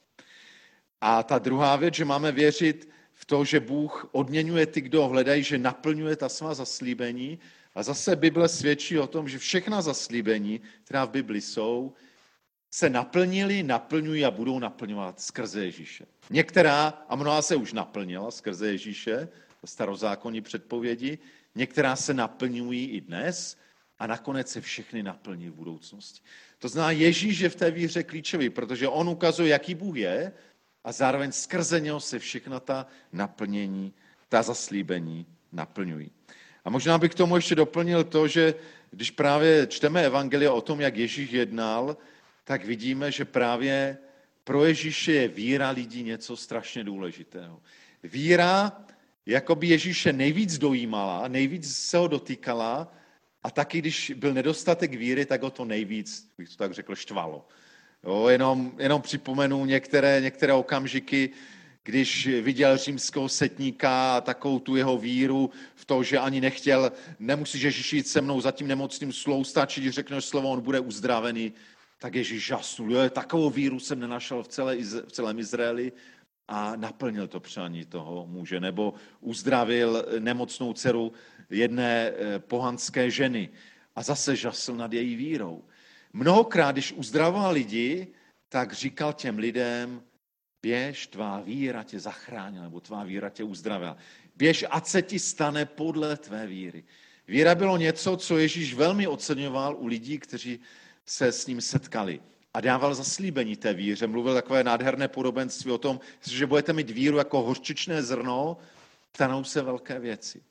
A 1.01 1.23
ta 1.23 1.39
druhá 1.39 1.75
věc, 1.75 1.93
že 1.93 2.06
máme 2.06 2.32
věřit 2.32 2.89
v 3.13 3.25
to, 3.25 3.45
že 3.45 3.60
Bůh 3.60 4.10
odměňuje 4.12 4.65
ty, 4.65 4.82
kdo 4.82 5.08
hledají, 5.08 5.43
že 5.43 5.58
naplňuje 5.58 6.15
ta 6.15 6.30
svá 6.30 6.53
zaslíbení 6.53 7.39
a 7.75 7.84
zase 7.84 8.15
Bible 8.15 8.49
svědčí 8.49 8.99
o 8.99 9.08
tom, 9.08 9.30
že 9.30 9.38
všechna 9.38 9.82
zaslíbení, 9.82 10.62
která 10.84 11.06
v 11.06 11.10
Bibli 11.10 11.41
jsou, 11.41 11.93
se 12.71 12.89
naplnili, 12.89 13.63
naplňují 13.63 14.25
a 14.25 14.32
budou 14.32 14.60
naplňovat 14.60 15.21
skrze 15.21 15.65
Ježíše. 15.65 16.06
Některá, 16.30 17.06
a 17.10 17.15
mnoha 17.15 17.41
se 17.41 17.56
už 17.56 17.73
naplnila 17.73 18.32
skrze 18.32 18.71
Ježíše, 18.71 19.27
starozákonní 19.65 20.41
předpovědi, 20.41 21.17
některá 21.56 21.95
se 21.95 22.13
naplňují 22.13 22.89
i 22.89 23.01
dnes 23.01 23.58
a 23.99 24.08
nakonec 24.08 24.51
se 24.51 24.62
všechny 24.62 25.03
naplní 25.03 25.49
v 25.49 25.53
budoucnosti. 25.53 26.21
To 26.60 26.67
znamená, 26.67 26.91
Ježíš 26.91 27.39
je 27.39 27.49
v 27.49 27.56
té 27.56 27.71
víře 27.71 28.03
klíčový, 28.03 28.49
protože 28.49 28.88
on 28.88 29.10
ukazuje, 29.10 29.49
jaký 29.49 29.75
Bůh 29.75 29.97
je 29.97 30.32
a 30.84 30.91
zároveň 30.91 31.32
skrze 31.32 31.80
něho 31.80 31.99
se 31.99 32.19
všechna 32.19 32.60
ta 32.60 32.88
naplnění, 33.13 33.93
ta 34.30 34.43
zaslíbení 34.43 35.25
naplňují. 35.51 36.12
A 36.65 36.69
možná 36.69 36.97
bych 36.97 37.12
k 37.12 37.15
tomu 37.15 37.36
ještě 37.36 37.56
doplnil 37.56 38.03
to, 38.03 38.27
že 38.27 38.56
když 38.91 39.12
právě 39.12 39.67
čteme 39.67 40.06
evangelia 40.06 40.51
o 40.51 40.62
tom, 40.62 40.82
jak 40.82 40.97
Ježíš 40.97 41.32
jednal, 41.32 41.97
tak 42.48 42.66
vidíme, 42.66 43.12
že 43.12 43.26
právě 43.26 43.98
pro 44.44 44.66
Ježíše 44.66 45.12
je 45.12 45.28
víra 45.28 45.70
lidí 45.70 46.04
něco 46.04 46.38
strašně 46.38 46.84
důležitého. 46.84 47.62
Víra, 48.04 48.72
jako 49.26 49.56
by 49.56 49.68
Ježíše 49.68 50.14
nejvíc 50.14 50.58
dojímala, 50.58 51.28
nejvíc 51.28 51.78
se 51.78 51.98
ho 51.98 52.08
dotýkala 52.08 52.94
a 53.44 53.52
taky, 53.52 53.80
když 53.80 54.12
byl 54.16 54.34
nedostatek 54.34 54.94
víry, 54.94 55.26
tak 55.26 55.42
ho 55.44 55.50
to 55.50 55.66
nejvíc, 55.66 56.32
bych 56.38 56.50
to 56.50 56.56
tak 56.56 56.72
řekl, 56.72 56.96
štvalo. 56.96 57.48
Jo, 58.04 58.28
jenom, 58.28 58.72
jenom 58.78 59.02
připomenu 59.02 59.66
některé, 59.66 60.22
některé 60.22 60.54
okamžiky, 60.54 61.30
když 61.84 62.28
viděl 62.28 62.78
římského 62.78 63.30
setníka 63.30 64.18
a 64.18 64.22
takovou 64.22 64.60
tu 64.60 64.76
jeho 64.76 64.98
víru 64.98 65.50
v 65.76 65.86
to, 65.86 66.04
že 66.04 66.20
ani 66.20 66.42
nechtěl, 66.42 66.92
nemusíš 67.20 67.62
Ježíš 67.62 67.94
jít 67.94 68.08
se 68.08 68.22
mnou 68.22 68.42
za 68.42 68.52
tím 68.52 68.68
nemocným 68.68 69.14
slou, 69.14 69.44
stačí, 69.44 69.82
když 69.82 69.96
řekneš 69.96 70.26
slovo, 70.26 70.50
on 70.50 70.62
bude 70.62 70.80
uzdravený, 70.80 71.54
tak 71.98 72.16
Ježíš 72.16 72.46
žasnul. 72.46 72.94
Jo, 72.94 73.10
takovou 73.10 73.50
víru 73.50 73.80
jsem 73.80 74.00
nenašel 74.00 74.44
v, 74.44 74.48
celé, 74.48 74.78
v 74.84 75.12
celém 75.12 75.40
Izraeli 75.40 75.92
a 76.48 76.76
naplnil 76.76 77.28
to 77.28 77.40
přání 77.40 77.86
toho 77.86 78.28
muže. 78.28 78.60
Nebo 78.60 78.94
uzdravil 79.20 80.06
nemocnou 80.20 80.74
dceru 80.74 81.14
jedné 81.50 82.12
eh, 82.12 82.40
pohanské 82.40 83.12
ženy 83.12 83.50
a 83.96 84.04
zase 84.04 84.36
žasl 84.36 84.76
nad 84.76 84.94
její 84.94 85.16
vírou. 85.16 85.64
Mnohokrát, 86.14 86.72
když 86.72 86.94
uzdravoval 86.94 87.54
lidi, 87.54 88.08
tak 88.50 88.74
říkal 88.74 89.14
těm 89.14 89.38
lidem, 89.38 90.02
Běž, 90.62 91.08
tvá 91.08 91.42
víra 91.42 91.84
tě 91.84 92.00
zachránila, 92.00 92.64
nebo 92.64 92.80
tvá 92.80 93.04
víra 93.04 93.30
tě 93.30 93.44
uzdravila. 93.44 93.98
Běž, 94.36 94.66
ať 94.70 94.86
se 94.86 95.02
ti 95.02 95.20
stane 95.20 95.66
podle 95.66 96.18
tvé 96.18 96.48
víry. 96.48 96.84
Víra 97.28 97.56
bylo 97.56 97.78
něco, 97.78 98.18
co 98.18 98.38
Ježíš 98.38 98.74
velmi 98.74 99.08
oceňoval 99.08 99.76
u 99.76 99.88
lidí, 99.88 100.20
kteří 100.20 100.60
se 101.08 101.32
s 101.32 101.48
ním 101.48 101.62
setkali. 101.62 102.20
A 102.54 102.62
dával 102.62 102.96
zaslíbení 102.96 103.56
té 103.56 103.74
víře. 103.74 104.08
Mluvil 104.08 104.34
takové 104.34 104.63
nádherné 104.63 105.08
podobenství 105.08 105.72
o 105.72 105.78
tom, 105.78 106.00
že 106.22 106.46
budete 106.46 106.74
mít 106.74 106.89
víru 106.89 107.17
jako 107.17 107.41
hořčičné 107.41 108.04
zrno, 108.04 108.58
stanou 109.15 109.43
se 109.43 109.62
velké 109.62 110.00
věci. 110.00 110.41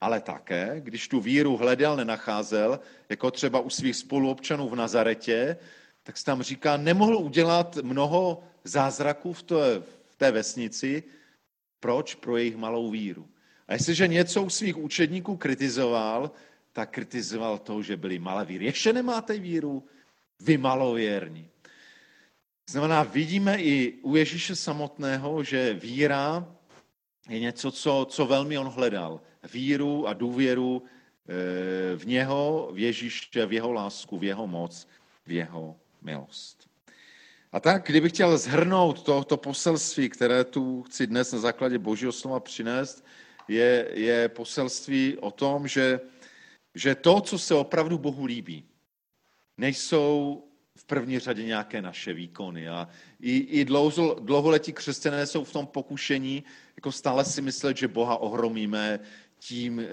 Ale 0.00 0.20
také, 0.20 0.80
když 0.80 1.08
tu 1.08 1.20
víru 1.20 1.56
hledal, 1.56 1.96
nenacházel, 1.96 2.80
jako 3.08 3.30
třeba 3.30 3.60
u 3.60 3.70
svých 3.70 3.96
spoluobčanů 3.96 4.68
v 4.68 4.76
Nazaretě, 4.76 5.56
tak 6.02 6.18
se 6.18 6.24
tam 6.24 6.42
říká, 6.42 6.76
nemohl 6.76 7.16
udělat 7.16 7.76
mnoho 7.82 8.42
zázraků 8.64 9.32
v 9.32 9.42
té, 9.42 9.82
v 10.04 10.16
té 10.16 10.30
vesnici. 10.30 11.02
Proč? 11.80 12.14
Pro 12.14 12.36
jejich 12.36 12.56
malou 12.56 12.90
víru. 12.90 13.28
A 13.68 13.72
jestliže 13.72 14.08
něco 14.08 14.42
u 14.42 14.50
svých 14.50 14.76
učedníků 14.76 15.36
kritizoval, 15.36 16.30
tak 16.76 16.90
kritizoval 16.90 17.58
to, 17.58 17.82
že 17.82 17.96
byli 17.96 18.18
malé 18.18 18.44
víry. 18.44 18.64
Ještě 18.64 18.92
nemáte 18.92 19.38
víru? 19.38 19.84
Vy 20.40 20.58
malověrní. 20.58 21.48
Znamená, 22.68 23.02
vidíme 23.02 23.56
i 23.56 23.92
u 24.02 24.16
Ježíše 24.16 24.56
samotného, 24.56 25.44
že 25.44 25.74
víra 25.74 26.44
je 27.28 27.40
něco, 27.40 27.70
co, 27.70 28.06
co 28.10 28.26
velmi 28.26 28.58
on 28.58 28.66
hledal. 28.66 29.20
Víru 29.52 30.08
a 30.08 30.12
důvěru 30.12 30.82
eh, 30.84 31.96
v 31.96 32.06
něho, 32.06 32.70
v 32.72 32.78
Ježíše, 32.78 33.46
v 33.46 33.52
jeho 33.52 33.72
lásku, 33.72 34.18
v 34.18 34.24
jeho 34.24 34.46
moc, 34.46 34.88
v 35.26 35.32
jeho 35.32 35.76
milost. 36.02 36.68
A 37.52 37.60
tak, 37.60 37.86
kdybych 37.86 38.12
chtěl 38.12 38.38
zhrnout 38.38 39.02
to, 39.02 39.24
to 39.24 39.36
poselství, 39.36 40.08
které 40.08 40.44
tu 40.44 40.82
chci 40.82 41.06
dnes 41.06 41.32
na 41.32 41.38
základě 41.38 41.78
Božího 41.78 42.12
slova 42.12 42.40
přinést, 42.40 43.04
je, 43.48 43.88
je 43.92 44.28
poselství 44.28 45.16
o 45.18 45.30
tom, 45.30 45.68
že, 45.68 46.00
že 46.76 46.94
to, 46.94 47.20
co 47.20 47.38
se 47.38 47.54
opravdu 47.54 47.98
Bohu 47.98 48.24
líbí, 48.24 48.64
nejsou 49.56 50.42
v 50.76 50.84
první 50.84 51.18
řadě 51.18 51.44
nějaké 51.44 51.82
naše 51.82 52.12
výkony. 52.12 52.68
A 52.68 52.88
i, 53.20 53.36
i 53.36 53.64
dlouho, 53.64 54.14
dlouholetí 54.14 54.72
křesťané 54.72 55.26
jsou 55.26 55.44
v 55.44 55.52
tom 55.52 55.66
pokušení 55.66 56.44
jako 56.76 56.92
stále 56.92 57.24
si 57.24 57.42
myslet, 57.42 57.76
že 57.76 57.88
Boha 57.88 58.16
ohromíme 58.16 59.00
tím, 59.38 59.80
eh, 59.80 59.84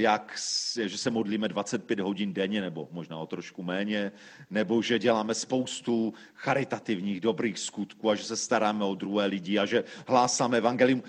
jak, 0.00 0.38
že 0.86 0.98
se 0.98 1.10
modlíme 1.10 1.48
25 1.48 2.00
hodin 2.00 2.34
denně, 2.34 2.60
nebo 2.60 2.88
možná 2.92 3.18
o 3.18 3.26
trošku 3.26 3.62
méně, 3.62 4.12
nebo 4.50 4.82
že 4.82 4.98
děláme 4.98 5.34
spoustu 5.34 6.14
charitativních 6.34 7.20
dobrých 7.20 7.58
skutků 7.58 8.10
a 8.10 8.14
že 8.14 8.24
se 8.24 8.36
staráme 8.36 8.84
o 8.84 8.94
druhé 8.94 9.26
lidi 9.26 9.58
a 9.58 9.66
že 9.66 9.84
hlásáme 10.06 10.58
evangelium. 10.58 11.02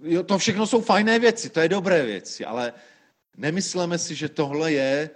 Jo, 0.00 0.22
to 0.22 0.38
všechno 0.38 0.66
jsou 0.66 0.80
fajné 0.80 1.18
věci, 1.18 1.50
to 1.50 1.60
je 1.60 1.68
dobré 1.68 2.06
věci, 2.06 2.44
ale 2.44 2.72
nemyslíme 3.38 3.98
si, 3.98 4.14
že 4.14 4.28
tohle 4.28 4.72
je 4.72 5.10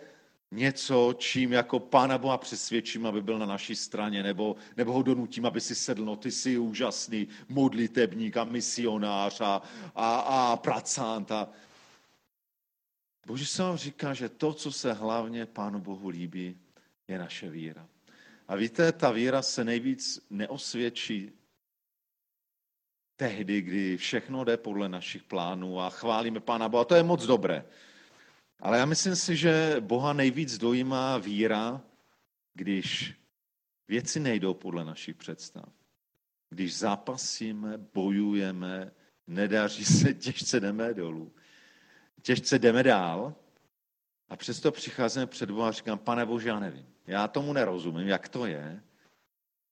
něco, 0.51 1.15
čím 1.19 1.53
jako 1.53 1.79
Pána 1.81 2.19
Boha 2.19 2.39
přesvědčím, 2.39 3.07
aby 3.07 3.23
byl 3.23 3.39
na 3.39 3.47
naší 3.47 3.77
straně, 3.77 4.23
nebo, 4.23 4.57
nebo 4.77 4.93
ho 4.93 5.03
donutím, 5.03 5.47
aby 5.47 5.61
si 5.61 5.75
sedl, 5.75 6.05
no 6.05 6.17
ty 6.17 6.31
jsi 6.31 6.59
úžasný 6.59 7.29
modlitebník 7.49 8.37
a 8.37 8.45
misionář 8.45 9.41
a, 9.41 9.63
a, 9.95 10.21
a 10.21 10.57
pracant. 10.57 11.31
A... 11.33 11.49
Boží 13.27 13.47
se 13.47 13.63
vám 13.63 13.77
říká, 13.77 14.15
že 14.15 14.29
to, 14.29 14.53
co 14.53 14.73
se 14.73 14.93
hlavně 14.93 15.47
Pánu 15.47 15.81
Bohu 15.81 16.09
líbí, 16.09 16.57
je 17.09 17.19
naše 17.19 17.51
víra. 17.51 17.89
A 18.49 18.57
víte, 18.57 18.93
ta 18.93 19.11
víra 19.11 19.43
se 19.43 19.65
nejvíc 19.65 20.27
neosvědčí 20.31 21.33
tehdy, 23.17 23.63
kdy 23.63 23.97
všechno 23.97 24.45
jde 24.45 24.57
podle 24.57 24.89
našich 24.89 25.23
plánů 25.23 25.81
a 25.81 25.91
chválíme 25.91 26.41
Pána 26.41 26.69
Boha. 26.69 26.85
To 26.85 26.95
je 26.95 27.03
moc 27.03 27.27
dobré. 27.27 27.65
Ale 28.63 28.79
já 28.79 28.85
myslím 28.85 29.17
si, 29.17 29.37
že 29.37 29.77
Boha 29.81 30.13
nejvíc 30.13 30.59
dojímá 30.59 31.19
víra, 31.19 31.83
když 32.55 33.15
věci 33.89 34.21
nejdou 34.21 34.55
podle 34.55 34.85
našich 34.85 35.17
představ. 35.17 35.69
Když 36.51 36.79
zápasíme, 36.79 37.79
bojujeme, 37.79 38.93
nedaří 39.27 39.85
se, 39.85 40.15
těžce 40.25 40.61
jdeme 40.61 40.95
dolů. 40.95 41.33
Těžce 42.23 42.59
jdeme 42.59 42.83
dál 42.83 43.35
a 44.29 44.37
přesto 44.37 44.73
přicházíme 44.73 45.27
před 45.27 45.51
Boha 45.51 45.69
a 45.69 45.73
říkám, 45.73 45.99
pane 45.99 46.27
Bože, 46.27 46.49
já 46.49 46.61
nevím. 46.61 46.87
Já 47.07 47.29
tomu 47.29 47.53
nerozumím, 47.53 48.09
jak 48.09 48.29
to 48.29 48.47
je, 48.47 48.83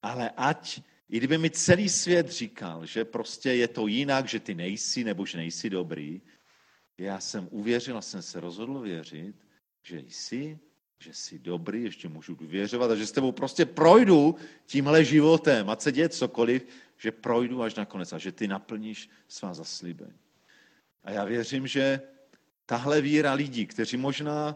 ale 0.01 0.31
ať, 0.37 0.81
i 1.09 1.17
kdyby 1.17 1.37
mi 1.37 1.49
celý 1.49 1.89
svět 1.89 2.29
říkal, 2.29 2.85
že 2.85 3.05
prostě 3.05 3.53
je 3.53 3.67
to 3.67 3.87
jinak, 3.87 4.27
že 4.27 4.39
ty 4.39 4.55
nejsi 4.55 5.03
nebo 5.03 5.25
že 5.25 5.37
nejsi 5.37 5.69
dobrý, 5.69 6.21
já 6.97 7.19
jsem 7.19 7.47
uvěřil 7.51 7.97
a 7.97 8.01
jsem 8.01 8.21
se 8.21 8.39
rozhodl 8.39 8.79
věřit, 8.79 9.35
že 9.83 9.99
jsi, 9.99 10.59
že 10.99 11.13
jsi 11.13 11.39
dobrý, 11.39 11.83
ještě 11.83 12.07
můžu 12.07 12.35
důvěřovat 12.35 12.91
a 12.91 12.95
že 12.95 13.07
s 13.07 13.11
tebou 13.11 13.31
prostě 13.31 13.65
projdu 13.65 14.35
tímhle 14.65 15.05
životem, 15.05 15.69
a 15.69 15.75
se 15.75 15.91
děje 15.91 16.09
cokoliv, 16.09 16.67
že 16.97 17.11
projdu 17.11 17.61
až 17.63 17.75
nakonec 17.75 18.13
a 18.13 18.17
že 18.17 18.31
ty 18.31 18.47
naplníš 18.47 19.09
svá 19.27 19.53
zaslíbení. 19.53 20.19
A 21.03 21.11
já 21.11 21.25
věřím, 21.25 21.67
že 21.67 22.01
tahle 22.65 23.01
víra 23.01 23.33
lidí, 23.33 23.65
kteří 23.65 23.97
možná, 23.97 24.55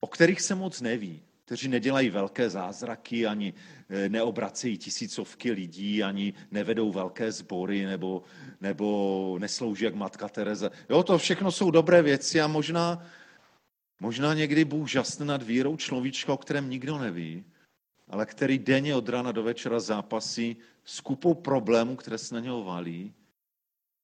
o 0.00 0.06
kterých 0.06 0.40
se 0.40 0.54
moc 0.54 0.80
neví, 0.80 1.22
kteří 1.50 1.68
nedělají 1.68 2.10
velké 2.10 2.50
zázraky, 2.50 3.26
ani 3.26 3.54
eh, 3.88 4.08
neobracejí 4.08 4.78
tisícovky 4.78 5.52
lidí, 5.52 6.02
ani 6.02 6.34
nevedou 6.50 6.92
velké 6.92 7.32
sbory, 7.32 7.86
nebo, 7.86 8.22
nebo 8.60 9.36
neslouží 9.40 9.84
jak 9.84 9.94
Matka 9.94 10.28
Tereza. 10.28 10.70
Jo, 10.90 11.02
to 11.02 11.18
všechno 11.18 11.52
jsou 11.52 11.70
dobré 11.70 12.02
věci 12.02 12.40
a 12.40 12.46
možná, 12.46 13.06
možná 14.00 14.34
někdy 14.34 14.64
Bůh 14.64 14.88
žasne 14.88 15.26
nad 15.26 15.42
vírou 15.42 15.76
človíčka, 15.76 16.32
o 16.32 16.36
kterém 16.36 16.70
nikdo 16.70 16.98
neví, 16.98 17.44
ale 18.08 18.26
který 18.26 18.58
denně 18.58 18.94
od 18.94 19.08
rána 19.08 19.32
do 19.32 19.42
večera 19.42 19.80
zápasí 19.80 20.56
s 20.84 21.00
kupou 21.00 21.34
problémů, 21.34 21.96
které 21.96 22.18
se 22.18 22.34
na 22.34 22.40
něho 22.40 22.64
valí 22.64 23.14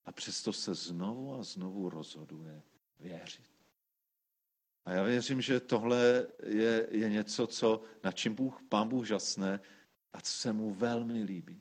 a 0.07 0.13
přesto 0.13 0.53
se 0.53 0.75
znovu 0.75 1.35
a 1.35 1.43
znovu 1.43 1.91
rozhoduje 1.91 2.63
věřit. 3.01 3.56
A 4.87 4.93
já 4.93 5.03
věřím, 5.03 5.41
že 5.41 5.61
tohle 5.61 6.27
je, 6.47 6.87
je 6.91 7.09
něco, 7.11 7.47
co, 7.47 7.83
na 8.05 8.13
čím 8.13 8.35
Bůh, 8.35 8.63
Pán 8.69 8.89
Bůh 8.89 9.07
žasne 9.07 9.61
a 10.13 10.21
co 10.21 10.33
se 10.33 10.53
mu 10.53 10.75
velmi 10.75 11.23
líbí. 11.23 11.61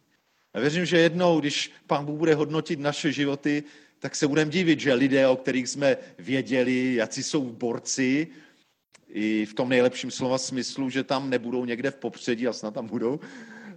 Já 0.53 0.61
věřím, 0.61 0.85
že 0.85 0.97
jednou, 0.97 1.39
když 1.39 1.71
Pán 1.87 2.05
Bůh 2.05 2.17
bude 2.17 2.35
hodnotit 2.35 2.79
naše 2.79 3.11
životy, 3.11 3.63
tak 3.99 4.15
se 4.15 4.27
budeme 4.27 4.51
divit, 4.51 4.79
že 4.79 4.93
lidé, 4.93 5.27
o 5.27 5.35
kterých 5.35 5.69
jsme 5.69 5.97
věděli, 6.17 6.95
jaký 6.95 7.23
jsou 7.23 7.41
borci, 7.51 8.27
i 9.09 9.45
v 9.45 9.53
tom 9.53 9.69
nejlepším 9.69 10.11
slova 10.11 10.37
smyslu, 10.37 10.89
že 10.89 11.03
tam 11.03 11.29
nebudou 11.29 11.65
někde 11.65 11.91
v 11.91 11.95
popředí 11.95 12.47
a 12.47 12.53
snad 12.53 12.73
tam 12.73 12.87
budou, 12.87 13.19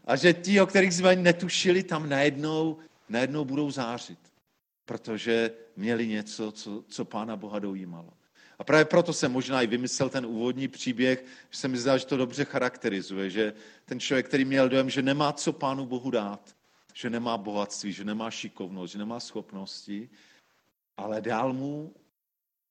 a 0.05 0.17
že 0.17 0.33
ti, 0.33 0.61
o 0.61 0.67
kterých 0.67 0.95
jsme 0.95 1.17
netušili, 1.17 1.83
tam 1.83 2.09
najednou, 2.09 2.79
najednou 3.09 3.45
budou 3.45 3.71
zářit, 3.71 4.19
protože 4.85 5.51
měli 5.77 6.07
něco, 6.07 6.53
co, 6.53 6.85
co 6.89 7.05
Pána 7.05 7.37
Boha 7.37 7.59
dojímalo. 7.59 8.18
A 8.59 8.65
právě 8.65 8.85
proto 8.85 9.13
jsem 9.13 9.33
možná 9.33 9.63
i 9.63 9.67
vymyslel 9.67 10.09
ten 10.09 10.27
úvodní 10.27 10.69
příběh, 10.69 11.25
že 11.51 11.59
se 11.59 11.69
mi 11.69 11.79
zdá, 11.79 11.99
že 11.99 12.07
to 12.07 12.17
dobře 12.17 12.45
charakterizuje, 12.45 13.31
že 13.31 13.53
ten 13.85 14.01
člověk, 14.01 14.29
který 14.29 14.45
měl 14.45 14.69
dojem, 14.69 14.91
že 14.91 15.03
nemá 15.03 15.33
co 15.33 15.53
Pánu 15.53 15.87
Bohu 15.87 16.11
dát, 16.11 16.57
že 16.95 17.11
nemá 17.11 17.39
bohatství, 17.39 17.93
že 17.93 18.05
nemá 18.05 18.31
šikovnost, 18.31 18.93
že 18.93 18.99
nemá 18.99 19.21
schopnosti, 19.21 20.11
ale 20.97 21.21
dal 21.21 21.53
mu 21.53 21.95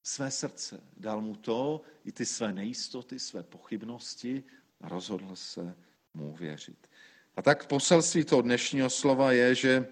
své 0.04 0.32
srdce, 0.32 0.84
dal 0.98 1.22
mu 1.22 1.36
to, 1.36 1.82
i 2.06 2.12
ty 2.12 2.26
své 2.26 2.54
nejistoty, 2.54 3.20
své 3.20 3.44
pochybnosti 3.44 4.44
a 4.82 4.90
rozhodl 4.90 5.36
se 5.36 5.76
mu 6.14 6.34
věřit. 6.34 6.90
A 7.36 7.42
tak 7.42 7.68
poselství 7.68 8.24
toho 8.24 8.42
dnešního 8.42 8.90
slova 8.90 9.32
je, 9.32 9.56
že, 9.56 9.88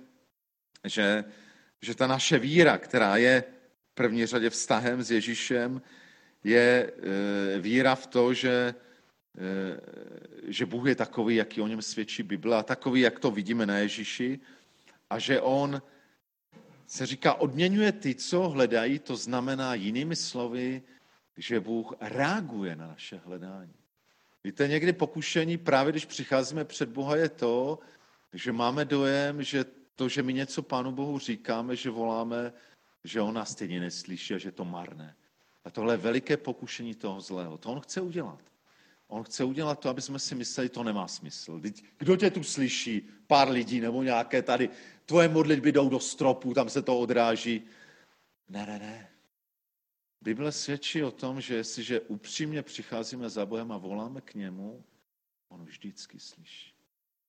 že, 0.84 1.24
že 1.82 1.96
ta 1.96 2.08
naše 2.08 2.40
víra, 2.40 2.78
která 2.78 3.18
je 3.18 3.44
první 3.96 4.26
řadě 4.26 4.50
vztahem 4.50 5.04
s 5.04 5.12
Ježíšem 5.12 5.82
je 6.44 6.92
e, 7.56 7.60
víra 7.60 7.96
v 7.96 8.08
to, 8.08 8.34
že, 8.34 8.76
e, 9.38 9.80
že 10.52 10.66
Bůh 10.66 10.88
je 10.88 10.96
takový, 10.96 11.36
jaký 11.36 11.62
o 11.62 11.68
něm 11.68 11.82
svědčí 11.82 12.24
Bible 12.24 12.58
a 12.58 12.64
takový, 12.64 13.02
jak 13.02 13.20
to 13.20 13.32
vidíme 13.32 13.66
na 13.66 13.78
Ježíši 13.78 14.40
a 15.10 15.20
že 15.20 15.42
on 15.42 15.82
se 16.88 17.06
říká, 17.06 17.34
odměňuje 17.34 17.92
ty, 17.92 18.16
co 18.16 18.50
hledají, 18.50 19.00
to 19.00 19.16
znamená 19.16 19.76
jinými 19.76 20.16
slovy, 20.16 20.82
že 21.38 21.60
Bůh 21.60 21.94
reaguje 22.02 22.76
na 22.76 22.88
naše 22.88 23.22
hledání. 23.26 23.74
Víte, 24.44 24.68
někdy 24.68 24.94
pokušení, 24.94 25.58
právě 25.58 25.92
když 25.92 26.06
přicházíme 26.06 26.66
před 26.66 26.90
Boha, 26.90 27.16
je 27.16 27.30
to, 27.30 27.80
že 28.34 28.52
máme 28.52 28.86
dojem, 28.86 29.44
že 29.44 29.66
to, 29.96 30.10
že 30.10 30.24
my 30.24 30.34
něco 30.34 30.62
Pánu 30.62 30.92
Bohu 30.92 31.20
říkáme, 31.20 31.76
že 31.76 31.90
voláme, 31.90 32.54
že 33.06 33.22
on 33.22 33.34
nás 33.34 33.52
stejně 33.52 33.80
neslyší 33.80 34.34
a 34.34 34.38
že 34.38 34.52
to 34.52 34.66
marné. 34.66 35.16
A 35.66 35.72
tohle 35.72 35.94
je 35.94 35.98
veliké 35.98 36.38
pokušení 36.38 36.96
toho 36.96 37.22
zlého. 37.22 37.58
To 37.58 37.70
on 37.70 37.80
chce 37.80 38.02
udělat. 38.02 38.40
On 39.08 39.24
chce 39.24 39.44
udělat 39.44 39.80
to, 39.80 39.90
aby 39.90 40.02
jsme 40.02 40.20
si 40.20 40.36
mysleli, 40.36 40.70
to 40.70 40.84
nemá 40.84 41.08
smysl. 41.08 41.62
Kdo 41.98 42.16
tě 42.16 42.32
tu 42.32 42.44
slyší? 42.44 43.10
Pár 43.28 43.50
lidí 43.50 43.80
nebo 43.80 44.04
nějaké 44.04 44.42
tady. 44.42 44.70
Tvoje 45.06 45.28
modlitby 45.28 45.72
jdou 45.72 45.90
do 45.90 46.00
stropu, 46.00 46.54
tam 46.54 46.70
se 46.70 46.82
to 46.82 47.00
odráží. 47.00 47.62
Ne, 48.50 48.66
ne, 48.66 48.80
ne. 48.80 49.10
Bible 50.22 50.52
svědčí 50.52 51.04
o 51.04 51.12
tom, 51.12 51.42
že 51.42 51.56
jestliže 51.56 52.02
upřímně 52.02 52.62
přicházíme 52.62 53.30
za 53.30 53.46
Bohem 53.46 53.72
a 53.72 53.78
voláme 53.78 54.22
k 54.22 54.34
němu, 54.34 54.84
on 55.50 55.66
vždycky 55.66 56.20
slyší. 56.20 56.75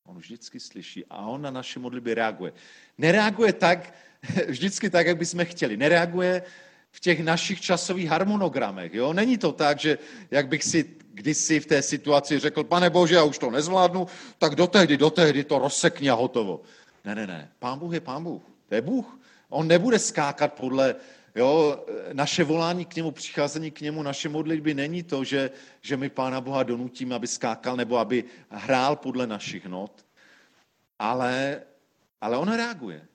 On 0.06 0.18
vždycky 0.18 0.60
slyší 0.60 1.04
a 1.10 1.26
on 1.26 1.42
na 1.42 1.50
naše 1.50 1.78
modlitby 1.78 2.14
reaguje. 2.14 2.52
Nereaguje 2.98 3.52
tak, 3.52 3.94
vždycky 4.48 4.90
tak, 4.90 5.06
jak 5.06 5.16
bychom 5.16 5.44
chtěli. 5.44 5.76
Nereaguje 5.76 6.42
v 6.90 7.00
těch 7.00 7.24
našich 7.24 7.60
časových 7.60 8.08
harmonogramech. 8.08 8.94
Jo? 8.94 9.12
Není 9.12 9.38
to 9.38 9.52
tak, 9.52 9.80
že 9.80 9.98
jak 10.30 10.48
bych 10.48 10.64
si 10.64 10.96
kdysi 11.12 11.60
v 11.60 11.66
té 11.66 11.82
situaci 11.82 12.38
řekl, 12.38 12.64
pane 12.64 12.90
Bože, 12.90 13.14
já 13.14 13.24
už 13.24 13.38
to 13.38 13.50
nezvládnu, 13.50 14.06
tak 14.38 14.54
do 14.54 14.66
tehdy, 14.66 14.96
do 14.96 15.10
tehdy 15.10 15.44
to 15.44 15.58
rozsekni 15.58 16.10
a 16.10 16.14
hotovo. 16.14 16.60
Ne, 17.04 17.14
ne, 17.14 17.26
ne. 17.26 17.50
Pán 17.58 17.78
Bůh 17.78 17.94
je 17.94 18.00
pán 18.00 18.24
Bůh. 18.24 18.42
To 18.68 18.74
je 18.74 18.82
Bůh. 18.82 19.18
On 19.48 19.68
nebude 19.68 19.98
skákat 19.98 20.52
podle 20.52 20.94
Jo, 21.36 21.84
naše 22.12 22.44
volání 22.44 22.84
k 22.84 22.96
němu, 22.96 23.10
přicházení 23.10 23.70
k 23.70 23.80
němu, 23.80 24.02
naše 24.02 24.28
modlitby 24.28 24.74
není 24.74 25.02
to, 25.02 25.24
že, 25.24 25.50
že 25.80 25.96
my 25.96 26.08
Pána 26.08 26.40
Boha 26.40 26.62
donutíme, 26.62 27.14
aby 27.14 27.26
skákal 27.26 27.76
nebo 27.76 27.98
aby 27.98 28.24
hrál 28.48 28.96
podle 28.96 29.26
našich 29.26 29.66
not, 29.66 30.06
ale, 30.98 31.62
ale 32.20 32.36
on 32.36 32.48
reaguje. 32.48 33.06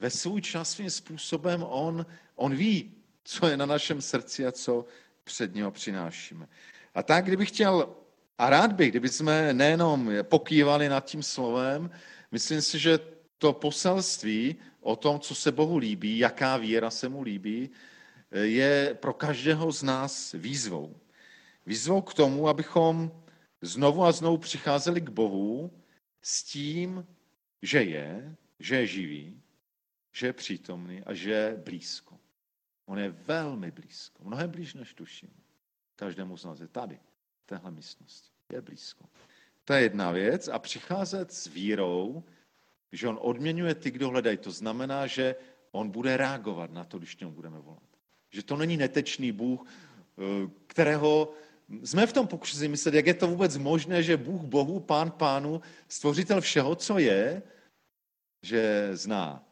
Ve 0.00 0.10
svůj 0.10 0.40
čas 0.40 0.70
svým 0.70 0.90
způsobem 0.90 1.62
on, 1.68 2.06
on 2.36 2.54
ví, 2.54 2.94
co 3.24 3.46
je 3.46 3.56
na 3.56 3.66
našem 3.66 4.00
srdci 4.00 4.46
a 4.46 4.52
co 4.52 4.84
před 5.24 5.54
něho 5.54 5.70
přinášíme. 5.70 6.48
A 6.94 7.02
tak, 7.02 7.24
kdybych 7.24 7.48
chtěl, 7.48 7.96
a 8.38 8.50
rád 8.50 8.72
bych, 8.72 8.90
kdyby 8.90 9.08
jsme 9.08 9.52
nejenom 9.52 10.10
pokývali 10.22 10.88
nad 10.88 11.04
tím 11.04 11.22
slovem, 11.22 11.90
myslím 12.30 12.62
si, 12.62 12.78
že 12.78 12.98
to 13.38 13.52
poselství 13.52 14.56
o 14.82 14.96
tom, 14.96 15.20
co 15.20 15.34
se 15.34 15.52
Bohu 15.52 15.78
líbí, 15.78 16.18
jaká 16.18 16.56
víra 16.56 16.90
se 16.90 17.08
mu 17.08 17.22
líbí, 17.22 17.70
je 18.30 18.98
pro 19.00 19.14
každého 19.14 19.72
z 19.72 19.82
nás 19.82 20.32
výzvou. 20.32 20.96
Výzvou 21.66 22.02
k 22.02 22.14
tomu, 22.14 22.48
abychom 22.48 23.22
znovu 23.60 24.04
a 24.04 24.12
znovu 24.12 24.38
přicházeli 24.38 25.00
k 25.00 25.08
Bohu 25.08 25.70
s 26.22 26.44
tím, 26.44 27.06
že 27.62 27.82
je, 27.82 28.36
že 28.58 28.76
je 28.76 28.86
živý, 28.86 29.42
že 30.12 30.26
je 30.26 30.32
přítomný 30.32 31.02
a 31.02 31.14
že 31.14 31.30
je 31.30 31.62
blízko. 31.64 32.18
On 32.86 32.98
je 32.98 33.08
velmi 33.08 33.70
blízko, 33.70 34.24
mnohem 34.24 34.50
blíž, 34.50 34.74
než 34.74 34.94
tuším. 34.94 35.30
Každému 35.96 36.36
z 36.36 36.44
nás 36.44 36.60
je 36.60 36.68
tady, 36.68 37.00
v 37.42 37.46
téhle 37.46 37.70
místnosti. 37.70 38.30
Je 38.52 38.60
blízko. 38.60 39.04
To 39.64 39.72
je 39.72 39.82
jedna 39.82 40.10
věc. 40.10 40.48
A 40.48 40.58
přicházet 40.58 41.32
s 41.32 41.46
vírou, 41.46 42.24
že 42.92 43.08
on 43.08 43.18
odměňuje 43.20 43.74
ty, 43.74 43.90
kdo 43.90 44.08
hledají. 44.08 44.36
To 44.36 44.50
znamená, 44.50 45.06
že 45.06 45.34
on 45.72 45.90
bude 45.90 46.16
reagovat 46.16 46.72
na 46.72 46.84
to, 46.84 46.98
když 46.98 47.16
němu 47.16 47.32
budeme 47.32 47.58
volat. 47.58 47.82
Že 48.30 48.42
to 48.42 48.56
není 48.56 48.76
netečný 48.76 49.32
Bůh, 49.32 49.66
eh, 49.66 50.50
kterého 50.66 51.32
jsme 51.84 52.06
v 52.06 52.12
tom 52.12 52.26
pokušení 52.26 52.68
myslet, 52.68 52.94
jak 52.94 53.06
je 53.06 53.14
to 53.14 53.26
vůbec 53.26 53.56
možné, 53.56 54.02
že 54.02 54.16
Bůh 54.16 54.42
Bohu, 54.42 54.80
Pán 54.80 55.10
Pánu, 55.10 55.60
stvořitel 55.88 56.40
všeho, 56.40 56.74
co 56.74 56.98
je, 56.98 57.42
že 58.42 58.90
zná 58.92 59.44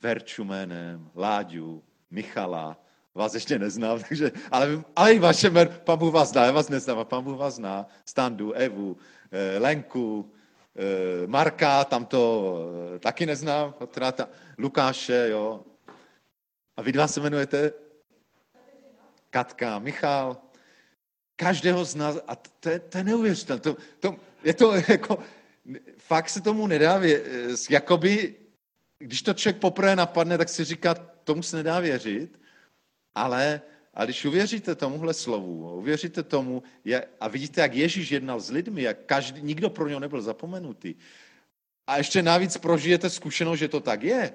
Verču 0.00 0.44
jménem, 0.44 1.10
Láďu, 1.14 1.82
Michala, 2.10 2.76
vás 3.14 3.34
ještě 3.34 3.58
neznám, 3.58 4.02
takže, 4.08 4.32
ale, 4.50 4.84
ale 4.96 5.14
i 5.14 5.18
vaše 5.18 5.50
jméno, 5.50 5.70
pán 5.84 5.98
Bůh 5.98 6.12
vás 6.12 6.28
zná, 6.28 6.44
já 6.44 6.52
vás 6.52 6.68
neznám, 6.68 6.98
a 6.98 7.04
pán 7.04 7.24
Bůh 7.24 7.38
vás 7.38 7.54
zná, 7.54 7.86
Standu, 8.04 8.52
Evu, 8.52 8.96
eh, 9.30 9.58
Lenku, 9.58 10.30
Marka, 11.26 11.84
tam 11.84 12.04
to 12.04 12.54
eh, 12.94 12.98
taky 12.98 13.26
neznám, 13.26 13.74
ta, 14.12 14.28
Lukáše, 14.58 15.28
jo. 15.30 15.64
A 16.76 16.82
vy 16.82 16.92
dva 16.92 17.08
se 17.08 17.20
jmenujete? 17.20 17.72
Katka, 19.30 19.78
Michal. 19.78 20.36
Každého 21.36 21.84
z 21.84 21.94
nás, 21.94 22.16
a 22.26 22.36
to, 22.36 22.70
je, 22.70 22.78
to 22.78 22.98
je 22.98 23.04
neuvěřitelné, 23.04 23.60
to, 23.60 23.76
to, 24.00 24.16
je 24.44 24.54
to 24.54 24.74
jako, 24.88 25.18
fakt 25.98 26.28
se 26.28 26.40
tomu 26.40 26.66
nedá 26.66 26.98
věřit, 26.98 27.70
jakoby, 27.70 28.34
když 28.98 29.22
to 29.22 29.34
člověk 29.34 29.60
poprvé 29.60 29.96
napadne, 29.96 30.38
tak 30.38 30.48
si 30.48 30.64
říká, 30.64 30.94
tomu 30.94 31.42
se 31.42 31.56
nedá 31.56 31.80
věřit, 31.80 32.40
ale, 33.14 33.60
a 33.96 34.04
když 34.04 34.24
uvěříte 34.24 34.74
tomuhle 34.74 35.14
slovu, 35.14 35.76
uvěříte 35.76 36.22
tomu 36.22 36.62
a 37.20 37.28
vidíte, 37.28 37.60
jak 37.60 37.74
Ježíš 37.74 38.10
jednal 38.10 38.40
s 38.40 38.50
lidmi, 38.50 38.82
jak 38.82 38.98
každý, 39.06 39.42
nikdo 39.42 39.70
pro 39.70 39.88
něho 39.88 40.00
nebyl 40.00 40.22
zapomenutý, 40.22 40.94
a 41.86 41.96
ještě 41.96 42.22
navíc 42.22 42.56
prožijete 42.56 43.10
zkušenost, 43.10 43.58
že 43.58 43.68
to 43.68 43.80
tak 43.80 44.02
je, 44.02 44.32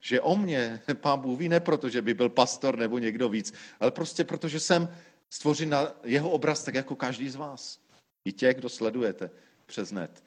že 0.00 0.20
o 0.20 0.36
mě 0.36 0.82
pán 0.94 1.20
Bůh 1.20 1.38
ví 1.38 1.48
ne 1.48 1.60
proto, 1.60 1.88
že 1.88 2.02
by 2.02 2.14
byl 2.14 2.28
pastor 2.28 2.78
nebo 2.78 2.98
někdo 2.98 3.28
víc, 3.28 3.54
ale 3.80 3.90
prostě 3.90 4.24
proto, 4.24 4.48
že 4.48 4.60
jsem 4.60 4.88
stvořen 5.30 5.68
na 5.68 5.92
jeho 6.04 6.30
obraz 6.30 6.64
tak 6.64 6.74
jako 6.74 6.96
každý 6.96 7.30
z 7.30 7.36
vás. 7.36 7.78
I 8.24 8.32
těch, 8.32 8.56
kdo 8.56 8.68
sledujete 8.68 9.30
přes 9.66 9.92
net 9.92 10.24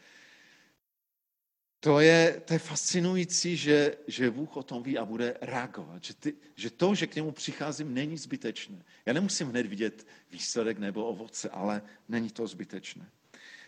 to 1.88 2.00
je, 2.00 2.42
to 2.46 2.54
je 2.54 2.60
fascinující, 2.60 3.58
že, 3.58 3.96
že 4.08 4.32
Bůh 4.32 4.58
o 4.58 4.64
tom 4.64 4.84
ví 4.84 4.98
a 4.98 5.06
bude 5.06 5.36
reagovat. 5.42 6.04
Že, 6.04 6.14
ty, 6.14 6.34
že 6.56 6.70
to, 6.70 6.96
že 6.96 7.08
k 7.08 7.16
němu 7.16 7.32
přicházím, 7.32 7.94
není 7.94 8.18
zbytečné. 8.18 8.84
Já 9.06 9.14
nemusím 9.14 9.50
hned 9.50 9.66
vidět 9.66 10.08
výsledek 10.32 10.78
nebo 10.78 11.06
ovoce, 11.06 11.50
ale 11.50 11.82
není 12.10 12.30
to 12.30 12.48
zbytečné. 12.48 13.06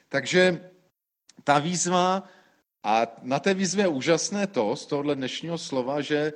Takže 0.09 0.69
ta 1.43 1.59
výzva, 1.59 2.27
a 2.83 3.07
na 3.21 3.39
té 3.39 3.53
výzvě 3.53 3.83
je 3.83 3.87
úžasné 3.87 4.47
to, 4.47 4.75
z 4.75 4.85
tohohle 4.85 5.15
dnešního 5.15 5.57
slova, 5.57 6.01
že 6.01 6.33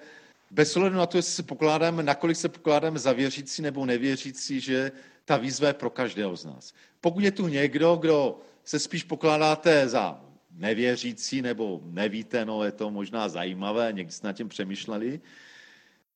bez 0.52 0.78
ohledu 0.78 0.96
na 0.96 1.06
to, 1.06 1.18
jestli 1.18 1.34
se 1.34 1.44
pokládáme, 1.44 2.04
nakolik 2.04 2.38
se 2.38 2.50
pokládáme 2.50 3.00
za 3.00 3.14
věřící 3.14 3.62
nebo 3.62 3.86
nevěřící, 3.86 4.60
že 4.60 4.92
ta 5.26 5.38
výzva 5.38 5.68
je 5.68 5.74
pro 5.74 5.90
každého 5.90 6.36
z 6.36 6.46
nás. 6.46 6.74
Pokud 7.02 7.24
je 7.24 7.32
tu 7.32 7.48
někdo, 7.48 7.96
kdo 7.96 8.40
se 8.64 8.80
spíš 8.80 9.04
pokládáte 9.04 9.88
za 9.90 10.33
nevěřící 10.54 11.42
nebo 11.42 11.82
nevíte, 11.84 12.46
no 12.46 12.64
je 12.64 12.72
to 12.72 12.92
možná 12.92 13.30
zajímavé, 13.30 13.94
někdy 13.94 14.12
jste 14.12 14.28
nad 14.28 14.34
tím 14.34 14.50
přemýšleli, 14.50 15.22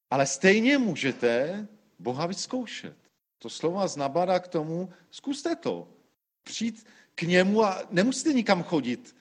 ale 0.10 0.26
stejně 0.26 0.78
můžete 0.78 1.68
Boha 2.00 2.26
vyzkoušet. 2.26 2.96
To 3.40 3.50
slovo 3.50 3.76
vás 3.76 3.96
nabádá 3.96 4.40
k 4.40 4.48
tomu, 4.48 4.90
zkuste 5.12 5.56
to. 5.56 5.88
Přijít 6.44 6.88
k 7.16 7.22
němu 7.22 7.64
a 7.64 7.84
nemusíte 7.92 8.34
nikam 8.34 8.64
chodit. 8.64 9.16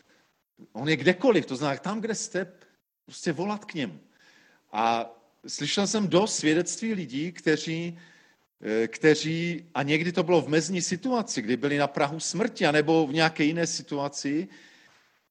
On 0.72 0.88
je 0.88 0.96
kdekoliv, 0.96 1.46
to 1.46 1.56
znamená 1.56 1.80
tam, 1.80 2.00
kde 2.00 2.14
jste, 2.14 2.52
prostě 3.04 3.32
volat 3.32 3.64
k 3.64 3.74
němu. 3.74 4.00
A 4.72 5.10
slyšel 5.46 5.86
jsem 5.86 6.08
dost 6.08 6.36
svědectví 6.36 6.94
lidí, 6.94 7.32
kteří, 7.32 7.98
eh, 8.60 8.88
kteří, 8.88 9.64
a 9.74 9.82
někdy 9.82 10.12
to 10.12 10.22
bylo 10.22 10.42
v 10.42 10.48
mezní 10.48 10.82
situaci, 10.82 11.42
kdy 11.42 11.56
byli 11.56 11.78
na 11.78 11.86
Prahu 11.86 12.20
smrti, 12.20 12.66
anebo 12.66 13.06
v 13.06 13.12
nějaké 13.12 13.44
jiné 13.44 13.66
situaci, 13.66 14.48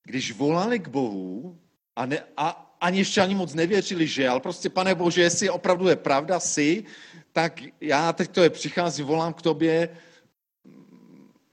když 0.06 0.32
volali 0.32 0.80
k 0.80 0.88
Bohu 0.88 1.60
a, 1.96 2.06
ne, 2.06 2.24
a 2.38 2.78
ani 2.82 2.98
ještě 2.98 3.22
ani 3.22 3.36
moc 3.36 3.54
nevěřili, 3.54 4.08
že, 4.08 4.30
ale 4.30 4.40
prostě, 4.40 4.70
pane 4.70 4.96
Bože, 4.96 5.22
jestli 5.22 5.50
opravdu 5.50 5.88
je 5.88 5.96
pravda, 5.96 6.40
si, 6.40 6.86
tak 7.32 7.62
já 7.82 8.14
teď 8.14 8.32
to 8.32 8.44
je 8.44 8.50
přicházím, 8.50 9.06
volám 9.06 9.34
k 9.34 9.42
tobě, 9.42 9.98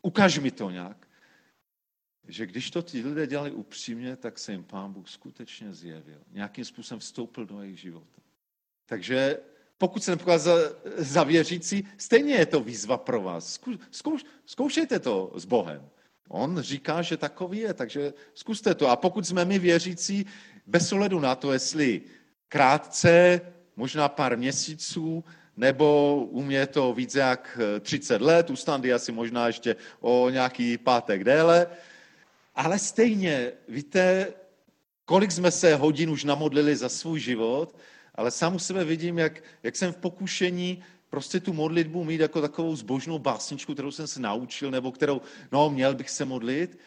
ukaž 0.03 0.39
mi 0.39 0.51
to 0.51 0.71
nějak. 0.71 1.09
Že 2.29 2.47
když 2.47 2.71
to 2.71 2.83
ti 2.83 3.03
lidé 3.03 3.27
dělali 3.27 3.51
upřímně, 3.51 4.17
tak 4.17 4.39
se 4.39 4.53
jim 4.53 4.65
pán 4.65 4.93
Bůh 4.93 5.09
skutečně 5.09 5.73
zjevil. 5.75 6.21
Nějakým 6.31 6.65
způsobem 6.65 7.01
vstoupil 7.01 7.47
do 7.47 7.63
jejich 7.63 7.81
života. 7.81 8.23
Takže 8.87 9.39
pokud 9.79 10.05
se 10.05 10.11
nepokládat 10.11 10.43
za, 10.43 10.55
za 10.97 11.25
věřící, 11.25 11.89
stejně 11.97 12.35
je 12.35 12.47
to 12.47 12.61
výzva 12.61 12.97
pro 12.97 13.23
vás. 13.23 13.61
Zkouš, 13.91 14.25
zkoušejte 14.47 14.99
to 14.99 15.33
s 15.35 15.45
Bohem. 15.45 15.89
On 16.29 16.61
říká, 16.61 17.03
že 17.03 17.17
takový 17.17 17.59
je, 17.59 17.75
takže 17.75 18.13
zkuste 18.35 18.75
to. 18.75 18.89
A 18.89 18.97
pokud 18.97 19.27
jsme 19.27 19.45
my 19.45 19.59
věřící, 19.59 20.27
bez 20.67 20.93
ohledu 20.93 21.21
na 21.21 21.35
to, 21.35 21.53
jestli 21.53 22.01
krátce, 22.49 23.41
možná 23.77 24.09
pár 24.09 24.39
měsíců, 24.39 25.25
nebo 25.57 26.17
u 26.31 26.43
mě 26.43 26.67
to 26.67 26.95
více 26.95 27.19
jak 27.19 27.59
30 27.81 28.23
let, 28.23 28.51
u 28.51 28.57
Standy 28.57 28.93
asi 28.93 29.13
možná 29.13 29.47
ještě 29.47 29.77
o 30.01 30.31
nějaký 30.31 30.79
pátek 30.79 31.25
déle, 31.25 31.67
ale 32.55 32.79
stejně, 32.79 33.53
víte, 33.69 34.33
kolik 35.05 35.33
jsme 35.33 35.51
se 35.51 35.75
hodin 35.75 36.11
už 36.11 36.25
namodlili 36.25 36.77
za 36.77 36.89
svůj 36.89 37.21
život, 37.21 37.77
ale 38.15 38.31
sám 38.31 38.55
u 38.55 38.59
sebe 38.59 38.85
vidím, 38.85 39.19
jak, 39.19 39.43
jak 39.63 39.77
jsem 39.77 39.93
v 39.93 39.97
pokušení 39.97 40.85
prostě 41.13 41.41
tu 41.41 41.53
modlitbu 41.53 42.05
mít 42.05 42.21
jako 42.21 42.41
takovou 42.41 42.77
zbožnou 42.77 43.19
básničku, 43.19 43.73
kterou 43.73 43.91
jsem 43.91 44.07
se 44.07 44.21
naučil, 44.21 44.71
nebo 44.71 44.93
kterou, 44.93 45.21
no, 45.53 45.71
měl 45.71 45.95
bych 45.95 46.11
se 46.11 46.25
modlit, 46.25 46.79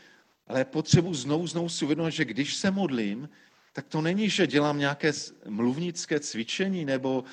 ale 0.48 0.66
potřebu 0.66 1.14
znovu, 1.14 1.48
znovu 1.48 1.70
si 1.70 1.86
uvědomit, 1.86 2.12
že 2.12 2.26
když 2.26 2.56
se 2.56 2.72
modlím, 2.72 3.30
tak 3.74 3.88
to 3.88 4.02
není, 4.02 4.30
že 4.30 4.48
dělám 4.48 4.80
nějaké 4.80 5.12
mluvnické 5.50 6.20
cvičení 6.20 6.86
nebo 6.86 7.24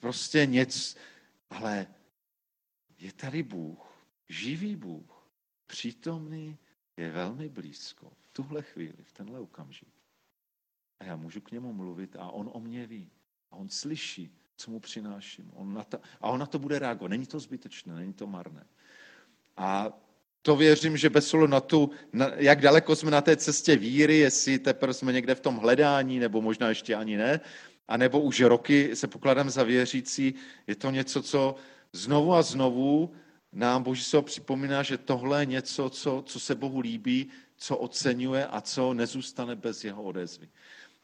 prostě 0.00 0.46
něco, 0.46 0.98
ale 1.50 1.86
je 2.98 3.12
tady 3.12 3.42
Bůh, 3.42 4.08
živý 4.28 4.76
Bůh, 4.76 5.28
přítomný, 5.66 6.56
je 6.96 7.10
velmi 7.10 7.48
blízko, 7.48 8.12
v 8.24 8.28
tuhle 8.32 8.62
chvíli, 8.62 9.02
v 9.02 9.12
tenhle 9.12 9.40
okamžik. 9.40 9.92
A 11.00 11.04
já 11.04 11.16
můžu 11.16 11.40
k 11.40 11.50
němu 11.50 11.72
mluvit 11.72 12.16
a 12.16 12.30
on 12.30 12.50
o 12.52 12.60
mě 12.60 12.86
ví. 12.86 13.10
A 13.50 13.56
on 13.56 13.68
slyší 13.68 14.37
co 14.58 14.70
mu 14.70 14.80
přináším. 14.80 15.50
On 15.54 15.74
na 15.74 15.84
to, 15.84 15.98
a 16.20 16.28
on 16.30 16.40
na 16.40 16.46
to 16.46 16.58
bude 16.58 16.78
reagovat. 16.78 17.08
Není 17.08 17.26
to 17.26 17.40
zbytečné, 17.40 17.94
není 17.94 18.12
to 18.12 18.26
marné. 18.26 18.64
A 19.56 19.92
to 20.42 20.56
věřím, 20.56 20.96
že 20.96 21.10
bez 21.10 21.34
na 21.46 21.60
tu, 21.60 21.90
na, 22.12 22.30
jak 22.36 22.60
daleko 22.60 22.96
jsme 22.96 23.10
na 23.10 23.20
té 23.20 23.36
cestě 23.36 23.76
víry, 23.76 24.18
jestli 24.18 24.58
teprve 24.58 24.94
jsme 24.94 25.12
někde 25.12 25.34
v 25.34 25.40
tom 25.40 25.56
hledání, 25.56 26.18
nebo 26.18 26.42
možná 26.42 26.68
ještě 26.68 26.94
ani 26.94 27.16
ne, 27.16 27.40
a 27.88 27.96
nebo 27.96 28.20
už 28.20 28.40
roky 28.40 28.96
se 28.96 29.06
pokladám 29.06 29.50
za 29.50 29.62
věřící, 29.62 30.34
je 30.66 30.74
to 30.74 30.90
něco, 30.90 31.22
co 31.22 31.54
znovu 31.92 32.34
a 32.34 32.42
znovu 32.42 33.12
nám 33.52 33.82
Boží 33.82 34.04
se 34.04 34.22
připomíná, 34.22 34.82
že 34.82 34.98
tohle 34.98 35.42
je 35.42 35.46
něco, 35.46 35.90
co, 35.90 36.22
co 36.26 36.40
se 36.40 36.54
Bohu 36.54 36.80
líbí, 36.80 37.30
co 37.56 37.76
oceňuje 37.76 38.46
a 38.46 38.60
co 38.60 38.94
nezůstane 38.94 39.56
bez 39.56 39.84
jeho 39.84 40.02
odezvy. 40.02 40.48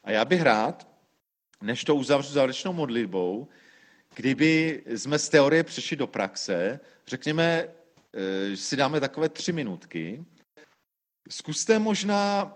A 0.05 0.11
já 0.11 0.25
bych 0.25 0.43
rád, 0.43 0.94
než 1.65 1.85
to 1.85 1.95
uzavřu 1.95 2.33
závěrečnou 2.33 2.73
modlitbou, 2.73 3.49
kdyby 4.15 4.83
jsme 4.87 5.19
z 5.19 5.29
teorie 5.29 5.65
přešli 5.65 5.97
do 5.97 6.07
praxe, 6.07 6.81
řekněme, 7.07 7.69
že 8.51 8.57
si 8.57 8.77
dáme 8.77 9.01
takové 9.01 9.29
tři 9.29 9.53
minutky, 9.53 10.25
zkuste 11.31 11.79
možná, 11.79 12.53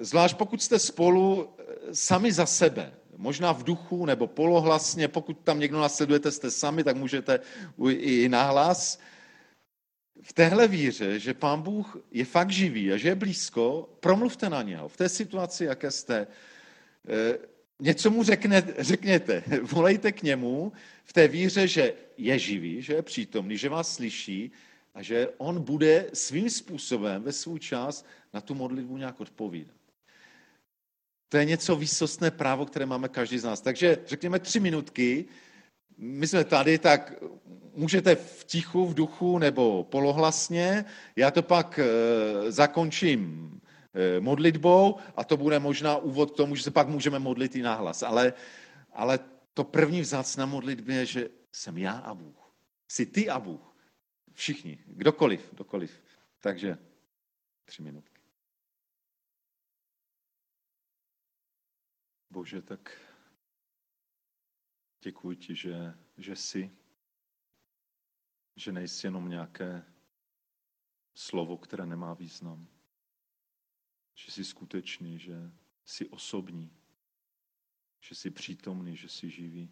zvlášť 0.00 0.36
pokud 0.36 0.62
jste 0.62 0.78
spolu 0.78 1.56
sami 1.92 2.32
za 2.32 2.46
sebe, 2.46 2.92
možná 3.16 3.52
v 3.52 3.62
duchu 3.62 4.06
nebo 4.06 4.26
polohlasně, 4.26 5.08
pokud 5.08 5.40
tam 5.44 5.60
někdo 5.60 5.80
nasledujete, 5.80 6.32
jste 6.32 6.50
sami, 6.50 6.84
tak 6.84 6.96
můžete 6.96 7.40
i 7.88 8.28
nahlas. 8.28 9.00
V 10.22 10.32
téhle 10.32 10.68
víře, 10.68 11.18
že 11.18 11.34
Pán 11.34 11.62
Bůh 11.62 11.96
je 12.10 12.24
fakt 12.24 12.50
živý 12.50 12.92
a 12.92 12.96
že 12.96 13.08
je 13.08 13.14
blízko, 13.14 13.88
promluvte 14.00 14.48
na 14.48 14.62
něho 14.62 14.88
v 14.88 14.96
té 14.96 15.08
situaci, 15.08 15.64
jaké 15.64 15.90
jste 15.90 16.26
něco 17.80 18.10
mu 18.10 18.22
řekne, 18.22 18.62
řekněte, 18.78 19.42
volejte 19.62 20.12
k 20.12 20.22
němu 20.22 20.72
v 21.04 21.12
té 21.12 21.28
víře, 21.28 21.68
že 21.68 21.94
je 22.16 22.38
živý, 22.38 22.82
že 22.82 22.94
je 22.94 23.02
přítomný, 23.02 23.58
že 23.58 23.68
vás 23.68 23.94
slyší 23.94 24.52
a 24.94 25.02
že 25.02 25.28
on 25.38 25.60
bude 25.62 26.06
svým 26.12 26.50
způsobem 26.50 27.22
ve 27.22 27.32
svůj 27.32 27.60
čas 27.60 28.04
na 28.34 28.40
tu 28.40 28.54
modlitbu 28.54 28.96
nějak 28.96 29.20
odpovídat. 29.20 29.74
To 31.28 31.36
je 31.36 31.44
něco 31.44 31.76
výsostné 31.76 32.30
právo, 32.30 32.66
které 32.66 32.86
máme 32.86 33.08
každý 33.08 33.38
z 33.38 33.44
nás. 33.44 33.60
Takže 33.60 33.98
řekněme 34.06 34.38
tři 34.38 34.60
minutky. 34.60 35.24
My 35.98 36.26
jsme 36.26 36.44
tady, 36.44 36.78
tak 36.78 37.14
můžete 37.74 38.14
v 38.14 38.44
tichu, 38.44 38.86
v 38.86 38.94
duchu 38.94 39.38
nebo 39.38 39.84
polohlasně. 39.84 40.84
Já 41.16 41.30
to 41.30 41.42
pak 41.42 41.78
e, 41.78 42.52
zakončím 42.52 43.50
modlitbou 44.20 44.96
a 45.16 45.24
to 45.24 45.36
bude 45.36 45.58
možná 45.58 45.96
úvod 45.96 46.30
k 46.30 46.36
tomu, 46.36 46.56
že 46.56 46.62
se 46.62 46.70
pak 46.70 46.88
můžeme 46.88 47.18
modlit 47.18 47.56
i 47.56 47.62
nahlas. 47.62 48.02
Ale, 48.02 48.32
ale 48.92 49.18
to 49.54 49.64
první 49.64 50.00
vzác 50.00 50.36
na 50.36 50.46
modlitbě 50.46 50.96
je, 50.96 51.06
že 51.06 51.28
jsem 51.52 51.78
já 51.78 51.92
a 51.92 52.14
Bůh. 52.14 52.54
Jsi 52.88 53.06
ty 53.06 53.30
a 53.30 53.40
Bůh. 53.40 53.76
Všichni, 54.32 54.78
kdokoliv, 54.86 55.50
kdokoliv. 55.52 56.02
Takže 56.40 56.78
tři 57.64 57.82
minutky. 57.82 58.20
Bože, 62.30 62.62
tak 62.62 63.00
děkuji 65.02 65.36
ti, 65.36 65.56
že, 65.56 65.94
že 66.16 66.36
jsi, 66.36 66.76
že 68.56 68.72
nejsi 68.72 69.06
jenom 69.06 69.28
nějaké 69.28 69.84
slovo, 71.14 71.56
které 71.58 71.86
nemá 71.86 72.14
význam. 72.14 72.68
Že 74.24 74.32
jsi 74.32 74.44
skutečný, 74.44 75.18
že 75.18 75.52
jsi 75.84 76.08
osobní, 76.08 76.76
že 78.00 78.14
jsi 78.14 78.30
přítomný, 78.30 78.96
že 78.96 79.08
jsi 79.08 79.30
živý. 79.30 79.70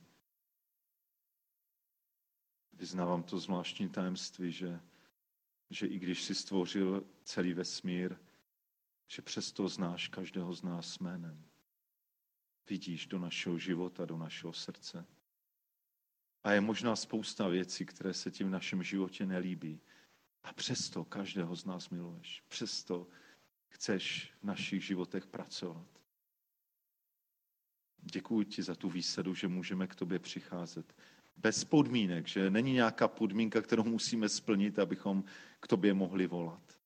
Vyznávám 2.73 3.23
to 3.23 3.39
zvláštní 3.39 3.89
tajemství, 3.89 4.53
že, 4.53 4.81
že 5.71 5.87
i 5.87 5.99
když 5.99 6.25
jsi 6.25 6.35
stvořil 6.35 7.07
celý 7.25 7.55
vesmír, 7.55 8.17
že 9.07 9.23
přesto 9.23 9.69
znáš 9.69 10.09
každého 10.09 10.55
z 10.55 10.63
nás 10.63 10.99
jménem. 10.99 11.45
Vidíš 12.69 13.07
do 13.07 13.19
našeho 13.19 13.59
života, 13.59 14.05
do 14.05 14.19
našeho 14.19 14.53
srdce. 14.53 15.07
A 16.45 16.53
je 16.53 16.61
možná 16.61 16.97
spousta 16.97 17.49
věcí, 17.49 17.87
které 17.87 18.15
se 18.15 18.31
ti 18.31 18.45
v 18.45 18.51
našem 18.51 18.83
životě 18.83 19.27
nelíbí. 19.27 19.81
A 20.43 20.53
přesto 20.53 21.05
každého 21.05 21.57
z 21.57 21.65
nás 21.65 21.91
miluješ. 21.91 22.45
Přesto 22.49 23.07
chceš 23.69 24.33
v 24.41 24.45
našich 24.45 24.85
životech 24.85 25.27
pracovat. 25.27 25.87
Děkuji 28.03 28.45
ti 28.45 28.63
za 28.63 28.75
tu 28.75 28.89
výsadu, 28.89 29.35
že 29.35 29.49
můžeme 29.49 29.87
k 29.87 29.95
tobě 29.95 30.19
přicházet 30.19 30.95
bez 31.37 31.65
podmínek, 31.65 32.27
že 32.27 32.51
není 32.51 32.73
nějaká 32.73 33.09
podmínka, 33.09 33.63
kterou 33.63 33.85
musíme 33.85 34.29
splnit, 34.29 34.79
abychom 34.79 35.25
k 35.61 35.67
tobě 35.67 35.95
mohli 35.95 36.27
volat. 36.27 36.81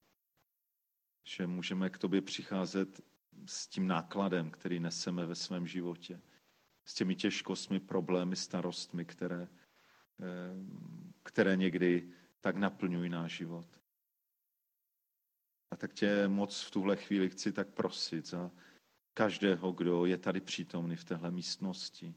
Že 1.25 1.47
můžeme 1.47 1.91
k 1.91 1.99
tobě 1.99 2.21
přicházet 2.21 3.01
s 3.47 3.67
tím 3.67 3.87
nákladem, 3.87 4.51
který 4.51 4.81
neseme 4.81 5.27
ve 5.27 5.35
svém 5.35 5.67
životě. 5.67 6.21
S 6.85 6.95
těmi 6.95 7.15
těžkostmi, 7.15 7.81
problémy, 7.81 8.37
starostmi, 8.37 9.05
které, 9.05 9.49
eh, 10.21 10.27
které 11.23 11.57
někdy 11.57 12.09
tak 12.41 12.57
naplňují 12.57 13.11
náš 13.11 13.37
život. 13.37 13.82
A 15.73 15.77
tak 15.77 15.93
tě 15.93 16.29
moc 16.29 16.63
v 16.63 16.71
tuhle 16.71 16.97
chvíli 16.97 17.31
chci 17.31 17.53
tak 17.53 17.69
prosit 17.69 18.27
za 18.27 18.51
každého, 19.15 19.73
kdo 19.73 20.07
je 20.07 20.19
tady 20.19 20.41
přítomný 20.41 20.97
v 20.97 21.05
téhle 21.05 21.31
místnosti, 21.31 22.15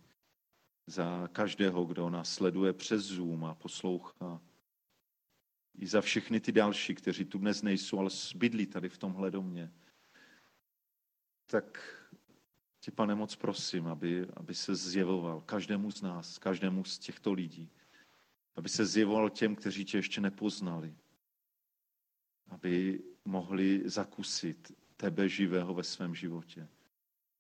za 0.88 1.30
každého, 1.32 1.86
kdo 1.86 2.10
nás 2.10 2.34
sleduje 2.34 2.74
přes 2.74 3.02
Zoom 3.04 3.46
a 3.46 3.56
poslouchá. 3.56 4.42
I 5.78 5.88
za 5.88 6.02
všechny 6.02 6.40
ty 6.40 6.52
další, 6.52 6.96
kteří 6.96 7.26
tu 7.26 7.38
dnes 7.38 7.62
nejsou, 7.62 8.00
ale 8.00 8.10
bydlí 8.36 8.66
tady 8.66 8.90
v 8.90 8.98
tomhle 8.98 9.32
domě. 9.32 9.72
Tak 11.46 12.00
tě, 12.80 12.92
pane, 12.92 13.16
moc 13.16 13.36
prosím, 13.36 13.88
aby, 13.88 14.28
aby 14.34 14.56
se 14.56 14.76
zjevoval 14.76 15.42
každému 15.42 15.92
z 15.92 16.02
nás, 16.02 16.38
každému 16.38 16.84
z 16.84 17.00
těchto 17.00 17.34
lidí. 17.34 17.70
Aby 18.56 18.70
se 18.70 18.86
zjevoval 18.86 19.30
těm, 19.30 19.56
kteří 19.56 19.86
tě 19.86 19.98
ještě 19.98 20.22
nepoznali. 20.22 20.96
Aby 22.50 23.04
mohli 23.26 23.82
zakusit 23.86 24.72
tebe 24.98 25.30
živého 25.30 25.74
ve 25.74 25.84
svém 25.84 26.16
životě. 26.16 26.68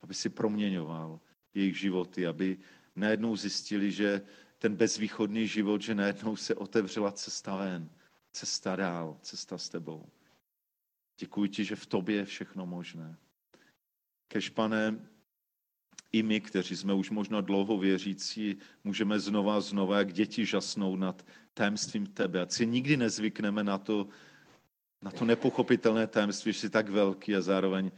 Aby 0.01 0.13
si 0.13 0.29
proměňoval 0.29 1.19
jejich 1.53 1.79
životy, 1.79 2.27
aby 2.27 2.57
najednou 2.95 3.35
zjistili, 3.35 3.91
že 3.91 4.21
ten 4.59 4.75
bezvýchodný 4.75 5.47
život, 5.47 5.81
že 5.81 5.95
najednou 5.95 6.35
se 6.35 6.55
otevřela 6.55 7.11
cesta 7.11 7.55
ven, 7.55 7.89
cesta 8.31 8.75
dál, 8.75 9.17
cesta 9.21 9.57
s 9.57 9.69
tebou. 9.69 10.09
Děkuji 11.19 11.49
ti, 11.49 11.65
že 11.65 11.75
v 11.75 11.85
tobě 11.85 12.15
je 12.15 12.25
všechno 12.25 12.65
možné. 12.65 13.17
Kež, 14.27 14.49
pane, 14.49 14.99
i 16.11 16.23
my, 16.23 16.41
kteří 16.41 16.75
jsme 16.75 16.93
už 16.93 17.09
možná 17.09 17.41
dlouho 17.41 17.77
věřící, 17.77 18.57
můžeme 18.83 19.19
znova 19.19 19.57
a 19.57 19.61
znova, 19.61 19.97
jak 19.97 20.13
děti 20.13 20.45
žasnout 20.45 20.99
nad 20.99 21.25
tajemstvím 21.53 22.07
tebe. 22.07 22.41
Ať 22.41 22.51
si 22.51 22.67
nikdy 22.67 22.97
nezvykneme 22.97 23.63
na 23.63 23.77
to, 23.77 24.07
na 25.05 25.11
to 25.11 25.25
nepochopitelné 25.25 26.07
tajemství, 26.07 26.53
že 26.53 26.59
jsi 26.59 26.69
tak 26.69 26.89
velký 26.89 27.35
a 27.35 27.41
zároveň 27.41 27.91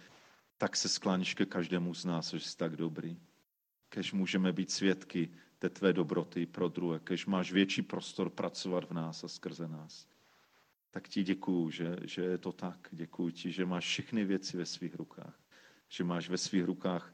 tak 0.57 0.75
se 0.75 0.89
skláníš 0.89 1.33
ke 1.33 1.45
každému 1.45 1.93
z 1.93 2.05
nás, 2.05 2.33
že 2.33 2.39
jsi 2.39 2.57
tak 2.57 2.75
dobrý 2.75 3.17
kež 3.89 4.13
můžeme 4.13 4.53
být 4.53 4.71
svědky 4.71 5.29
té 5.59 5.69
tvé 5.69 5.93
dobroty 5.93 6.45
pro 6.45 6.69
druhé, 6.69 6.99
kež 6.99 7.25
máš 7.25 7.51
větší 7.51 7.81
prostor 7.81 8.29
pracovat 8.29 8.89
v 8.89 8.93
nás 8.93 9.23
a 9.23 9.27
skrze 9.27 9.67
nás. 9.67 10.07
Tak 10.91 11.07
ti 11.07 11.23
děkuju, 11.23 11.69
že, 11.69 11.95
že 12.03 12.21
je 12.21 12.37
to 12.37 12.51
tak. 12.51 12.87
Děkuji 12.91 13.29
ti, 13.29 13.51
že 13.51 13.65
máš 13.65 13.85
všechny 13.85 14.25
věci 14.25 14.57
ve 14.57 14.65
svých 14.65 14.95
rukách. 14.95 15.39
Že 15.89 16.03
máš 16.03 16.29
ve 16.29 16.37
svých 16.37 16.65
rukách 16.65 17.13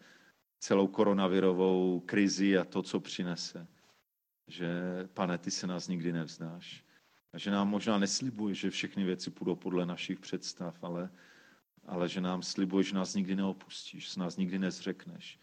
celou 0.60 0.88
koronavirovou 0.88 2.00
krizi 2.00 2.58
a 2.58 2.66
to, 2.66 2.82
co 2.82 3.00
přinese. 3.00 3.68
Že, 4.48 4.70
pane, 5.14 5.38
ty 5.38 5.52
se 5.52 5.68
nás 5.68 5.88
nikdy 5.88 6.14
nevzdáš. 6.14 6.84
A 7.34 7.38
že 7.38 7.52
nám 7.52 7.70
možná 7.70 7.98
neslibuješ, 7.98 8.60
že 8.60 8.70
všechny 8.70 9.04
věci 9.04 9.32
půjdou 9.32 9.56
podle 9.56 9.86
našich 9.86 10.20
představ, 10.20 10.84
ale, 10.84 11.10
ale 11.86 12.10
že 12.10 12.22
nám 12.22 12.42
slibuješ, 12.42 12.88
že 12.88 12.96
nás 12.96 13.16
nikdy 13.16 13.36
neopustíš, 13.36 14.14
že 14.14 14.20
nás 14.20 14.38
nikdy 14.38 14.60
nezřekneš. 14.60 15.40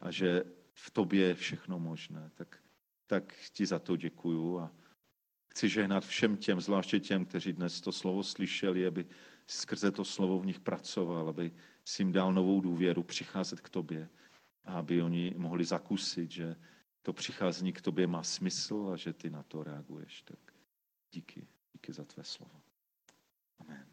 A 0.00 0.10
že 0.10 0.44
v 0.72 0.90
tobě 0.90 1.26
je 1.26 1.34
všechno 1.34 1.78
možné. 1.78 2.30
Tak, 2.34 2.58
tak 3.06 3.34
ti 3.52 3.66
za 3.66 3.78
to 3.78 3.96
děkuju 3.96 4.58
a 4.58 4.72
chci 5.48 5.68
žehnat 5.68 6.04
všem 6.04 6.36
těm, 6.36 6.60
zvláště 6.60 7.00
těm, 7.00 7.24
kteří 7.24 7.52
dnes 7.52 7.80
to 7.80 7.92
slovo 7.92 8.22
slyšeli, 8.22 8.86
aby 8.86 9.06
skrze 9.46 9.90
to 9.90 10.04
slovo 10.04 10.38
v 10.38 10.46
nich 10.46 10.60
pracoval, 10.60 11.28
aby 11.28 11.52
si 11.84 12.02
jim 12.02 12.12
dal 12.12 12.32
novou 12.32 12.60
důvěru 12.60 13.02
přicházet 13.02 13.60
k 13.60 13.68
tobě 13.68 14.08
a 14.64 14.74
aby 14.74 15.02
oni 15.02 15.34
mohli 15.36 15.64
zakusit, 15.64 16.30
že 16.30 16.56
to 17.02 17.12
přicházení 17.12 17.72
k 17.72 17.80
tobě 17.80 18.06
má 18.06 18.22
smysl 18.22 18.90
a 18.92 18.96
že 18.96 19.12
ty 19.12 19.30
na 19.30 19.42
to 19.42 19.62
reaguješ. 19.62 20.22
Tak 20.22 20.51
díky, 21.12 21.48
díky 21.72 21.92
za 21.92 22.04
tvé 22.04 22.24
slovo. 22.24 22.62
Amen. 23.58 23.91